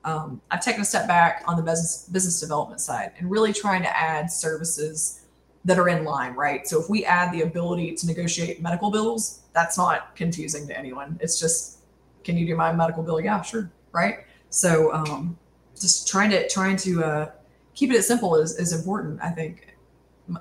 [0.05, 3.83] um, I've taken a step back on the business business development side and really trying
[3.83, 5.26] to add services
[5.64, 6.66] that are in line, right?
[6.66, 11.18] So if we add the ability to negotiate medical bills, that's not confusing to anyone.
[11.20, 11.81] It's just,
[12.24, 13.20] can you do my medical bill?
[13.20, 14.20] Yeah, sure, right?
[14.49, 15.37] So um,
[15.78, 17.31] just trying to trying to uh,
[17.74, 19.20] keep it as simple is, is important.
[19.22, 19.76] I think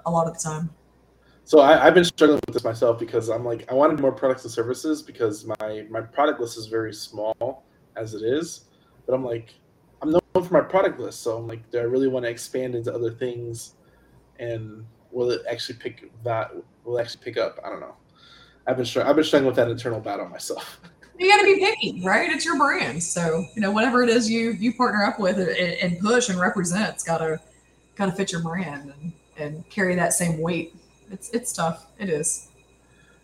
[0.06, 0.70] a lot of the time.
[1.50, 4.44] So I, have been struggling with this myself because I'm like I wanted more products
[4.44, 7.64] and services because my my product list is very small
[7.96, 8.66] as it is,
[9.08, 9.56] but I'm like
[10.04, 12.76] I'm known for my product list, so I'm like, do I really want to expand
[12.76, 13.74] into other things,
[14.38, 16.52] and will it actually pick that?
[16.84, 17.60] Will it actually pick up?
[17.66, 17.96] I don't know.
[18.68, 20.80] I've been I've been struggling with that internal battle myself.
[21.18, 22.30] You got to be picky, right?
[22.30, 26.00] It's your brand, so you know whatever it is you you partner up with and,
[26.00, 27.42] push and represent, it's gotta
[27.96, 30.79] gotta fit your brand and and carry that same weight
[31.12, 31.88] it's it's tough.
[31.98, 32.50] It is.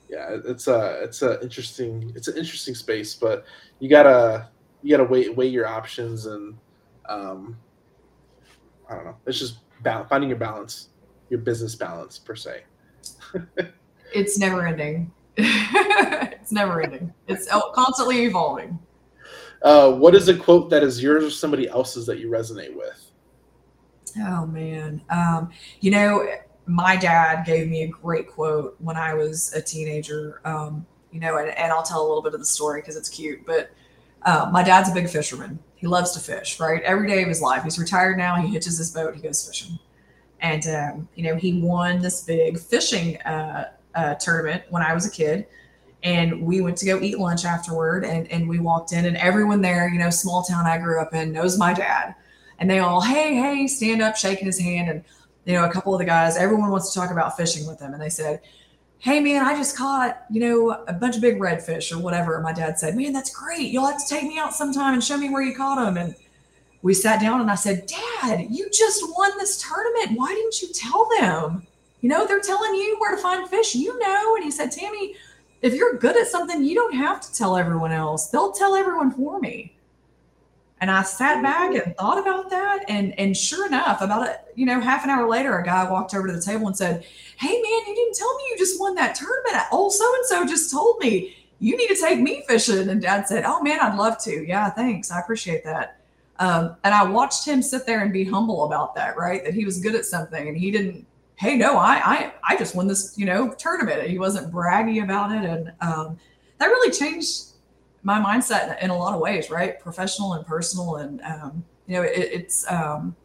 [0.09, 3.45] Yeah, it's a it's a interesting it's an interesting space, but
[3.79, 4.49] you gotta
[4.81, 6.57] you gotta weigh weigh your options and
[7.07, 7.57] um,
[8.89, 9.17] I don't know.
[9.25, 10.89] It's just ba- finding your balance,
[11.29, 12.63] your business balance per se.
[14.13, 15.11] it's never ending.
[15.38, 17.13] it's never ending.
[17.27, 18.79] It's constantly evolving.
[19.61, 23.11] Uh, what is a quote that is yours or somebody else's that you resonate with?
[24.19, 25.49] Oh man, um,
[25.81, 26.25] you know,
[26.68, 30.41] my dad gave me a great quote when I was a teenager.
[30.45, 33.07] Um, you know, and, and, I'll tell a little bit of the story because it's
[33.07, 33.45] cute.
[33.45, 33.72] But
[34.24, 35.59] uh, my dad's a big fisherman.
[35.76, 36.82] He loves to fish, right?
[36.82, 37.63] Every day of his life.
[37.63, 38.36] He's retired now.
[38.36, 39.16] He hitches his boat.
[39.16, 39.80] He goes fishing.
[40.41, 45.05] And, um, you know, he won this big fishing uh, uh, tournament when I was
[45.05, 45.47] a kid.
[46.03, 48.03] And we went to go eat lunch afterward.
[48.03, 51.13] And, and we walked in, and everyone there, you know, small town I grew up
[51.13, 52.16] in, knows my dad.
[52.59, 54.89] And they all, hey, hey, stand up, shaking his hand.
[54.89, 55.03] And
[55.45, 57.93] you know, a couple of the guys, everyone wants to talk about fishing with them.
[57.93, 58.41] And they said,
[58.99, 62.35] Hey man, I just caught, you know, a bunch of big redfish or whatever.
[62.35, 63.71] And my dad said, Man, that's great.
[63.71, 65.97] You'll have to take me out sometime and show me where you caught them.
[65.97, 66.15] And
[66.81, 70.17] we sat down and I said, Dad, you just won this tournament.
[70.17, 71.67] Why didn't you tell them?
[72.01, 73.75] You know, they're telling you where to find fish.
[73.75, 74.35] You know.
[74.35, 75.15] And he said, Tammi,
[75.61, 78.27] if you're good at something, you don't have to tell everyone else.
[78.27, 79.74] They'll tell everyone for me.
[80.82, 82.86] And I sat back and thought about that.
[82.89, 86.13] And and sure enough, about a you know, half an hour later, a guy walked
[86.13, 87.05] over to the table and said,
[87.38, 89.63] Hey man, you didn't tell me you just won that tournament.
[89.71, 92.89] Old so and so just told me you need to take me fishing.
[92.89, 94.45] And dad said, Oh man, I'd love to.
[94.45, 95.11] Yeah, thanks.
[95.11, 95.99] I appreciate that.
[96.39, 99.43] Um, and I watched him sit there and be humble about that, right?
[99.45, 101.07] That he was good at something and he didn't,
[101.38, 104.09] hey, no, I I I just won this, you know, tournament.
[104.09, 105.49] He wasn't braggy about it.
[105.49, 106.17] And um,
[106.57, 107.54] that really changed
[108.05, 109.79] my mindset in a lot of ways, right?
[109.79, 113.15] Professional and personal, and um, you know, it, it's um,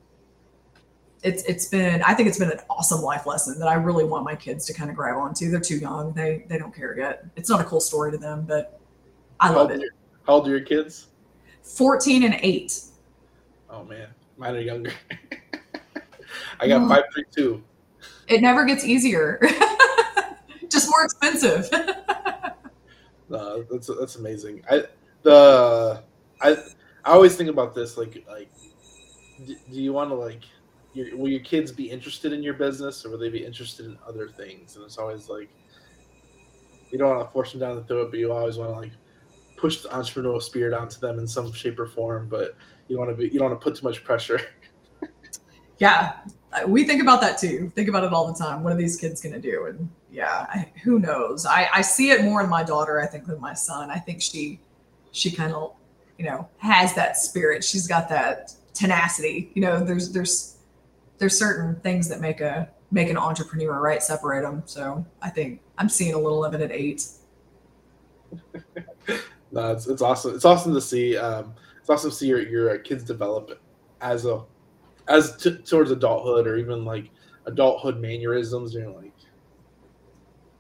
[1.23, 4.25] it's it's been I think it's been an awesome life lesson that I really want
[4.25, 5.51] my kids to kind of grab onto.
[5.51, 7.27] They're too young; they they don't care yet.
[7.37, 8.81] It's not a cool story to them, but
[9.39, 9.83] I how love it.
[9.83, 9.91] Your,
[10.27, 11.09] how old are your kids?
[11.63, 12.81] Fourteen and eight.
[13.69, 14.09] Oh man,
[14.39, 14.93] mine are younger.
[16.59, 16.89] I got oh.
[16.89, 17.63] five, three, two.
[18.29, 19.41] It never gets easier.
[20.71, 21.69] Just more expensive.
[23.31, 24.63] No, that's that's amazing.
[24.69, 24.83] I
[25.23, 26.03] the
[26.43, 26.51] I
[27.05, 28.51] I always think about this like like
[29.47, 30.43] do, do you want to like
[30.93, 33.97] your, will your kids be interested in your business or will they be interested in
[34.07, 34.75] other things?
[34.75, 35.49] And it's always like
[36.91, 38.93] you don't want to force them down the throat, but you always want to like
[39.57, 42.29] push the entrepreneurial spirit onto them in some shape or form.
[42.29, 42.57] But
[42.89, 44.41] you want to be you don't want to put too much pressure.
[45.79, 46.17] yeah,
[46.67, 47.71] we think about that too.
[47.77, 48.65] Think about it all the time.
[48.65, 49.67] What are these kids going to do?
[49.67, 51.47] And yeah, I, who knows?
[51.47, 53.91] I, I see it more in my daughter, I think, than my son.
[53.91, 54.61] I think she
[55.13, 55.75] she kind of
[56.19, 57.63] you know has that spirit.
[57.65, 59.51] She's got that tenacity.
[59.55, 60.59] You know, there's there's
[61.19, 64.03] there's certain things that make a make an entrepreneur, right?
[64.03, 64.63] Separate them.
[64.67, 67.07] So I think I'm seeing a little of it at eight.
[69.53, 70.35] no, it's, it's awesome.
[70.35, 71.17] It's awesome to see.
[71.17, 73.61] Um, it's awesome to see your your kids develop
[74.01, 74.43] as a
[75.09, 77.11] as t- towards adulthood or even like
[77.47, 78.75] adulthood mannerisms.
[78.75, 79.13] You know, like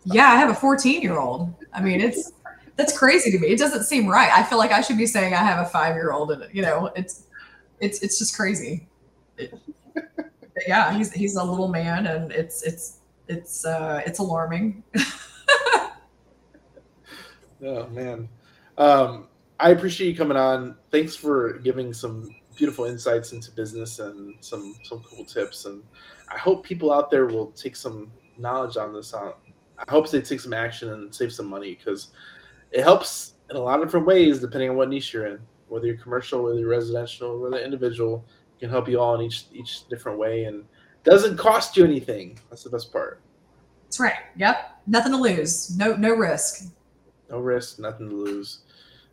[0.05, 1.55] yeah, I have a 14 year old.
[1.73, 2.33] I mean, it's
[2.77, 3.49] that's crazy to me.
[3.49, 4.31] It doesn't seem right.
[4.33, 6.63] I feel like I should be saying I have a five year old, and you
[6.63, 7.25] know, it's
[7.81, 8.89] it's it's just crazy.
[9.37, 9.55] It,
[10.67, 12.99] yeah, he's he's a little man, and it's it's
[13.29, 14.83] it's uh, it's alarming.
[17.63, 18.29] oh man,
[18.79, 19.29] um,
[19.59, 20.77] I appreciate you coming on.
[20.91, 25.67] Thanks for giving some beautiful insights into business and some some cool tips.
[25.67, 25.83] And
[26.31, 29.13] I hope people out there will take some knowledge on this.
[29.13, 29.35] On
[29.87, 32.09] I hope they take some action and save some money because
[32.71, 35.41] it helps in a lot of different ways depending on what niche you're in.
[35.69, 38.25] Whether you're commercial, whether you're residential, whether individual,
[38.59, 40.65] can help you all in each each different way and
[41.05, 42.39] doesn't cost you anything.
[42.51, 43.21] That's the best part.
[43.85, 44.19] That's right.
[44.37, 44.83] Yep.
[44.87, 45.77] Nothing to lose.
[45.77, 46.71] No no risk.
[47.31, 48.61] No risk, nothing to lose.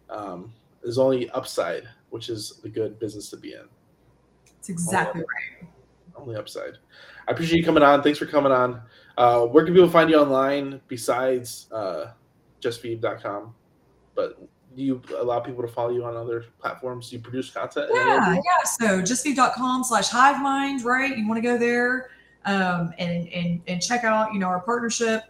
[0.09, 3.67] Um, there's only upside, which is the good business to be in.
[4.45, 5.25] That's exactly only,
[5.61, 5.71] right.
[6.15, 6.77] Only upside.
[7.27, 8.01] I appreciate you coming on.
[8.03, 8.81] Thanks for coming on.
[9.17, 12.11] Uh, where can people find you online besides uh,
[12.61, 13.53] justviv.com?
[14.13, 14.39] But
[14.75, 17.09] do you allow people to follow you on other platforms?
[17.09, 17.89] Do you produce content?
[17.93, 18.41] Yeah, yeah.
[18.79, 21.17] So justviv.com slash hive mind, right?
[21.17, 22.11] You want to go there
[22.45, 25.23] um, and, and, and check out, you know, our partnership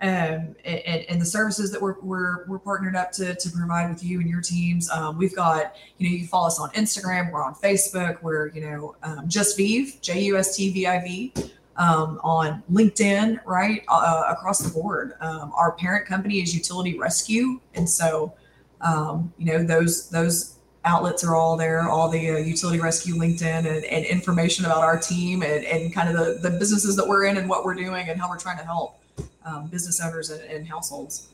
[0.00, 4.02] um, and, and, the services that we're, we're, we're partnered up to, to provide with
[4.02, 4.90] you and your teams.
[4.90, 8.48] Um, we've got, you know, you can follow us on Instagram, we're on Facebook, we're,
[8.48, 11.32] you know, um, Just Viv, J U S T V I V,
[11.76, 13.82] um, on LinkedIn, right?
[13.88, 15.14] Uh, across the board.
[15.20, 17.60] Um, our parent company is Utility Rescue.
[17.74, 18.34] And so,
[18.80, 23.66] um, you know, those, those outlets are all there, all the uh, Utility Rescue LinkedIn
[23.66, 27.24] and, and information about our team and, and kind of the, the businesses that we're
[27.26, 29.00] in and what we're doing and how we're trying to help
[29.44, 31.28] um, business owners and, and, households.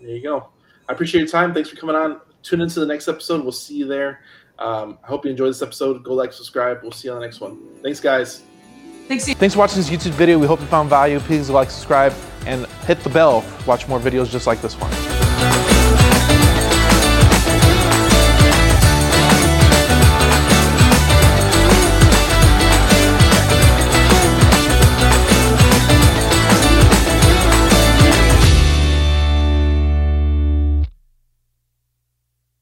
[0.00, 0.48] There you go.
[0.88, 1.54] I appreciate your time.
[1.54, 2.20] Thanks for coming on.
[2.42, 3.42] Tune into the next episode.
[3.42, 4.20] We'll see you there.
[4.58, 6.04] Um, I hope you enjoyed this episode.
[6.04, 6.80] Go like, subscribe.
[6.82, 7.58] We'll see you on the next one.
[7.82, 8.42] Thanks, guys.
[9.08, 9.32] Thanks.
[9.32, 10.38] Thanks for watching this YouTube video.
[10.38, 11.18] We hope you found value.
[11.20, 12.14] Please like, subscribe,
[12.46, 13.44] and hit the bell.
[13.66, 15.23] Watch more videos just like this one.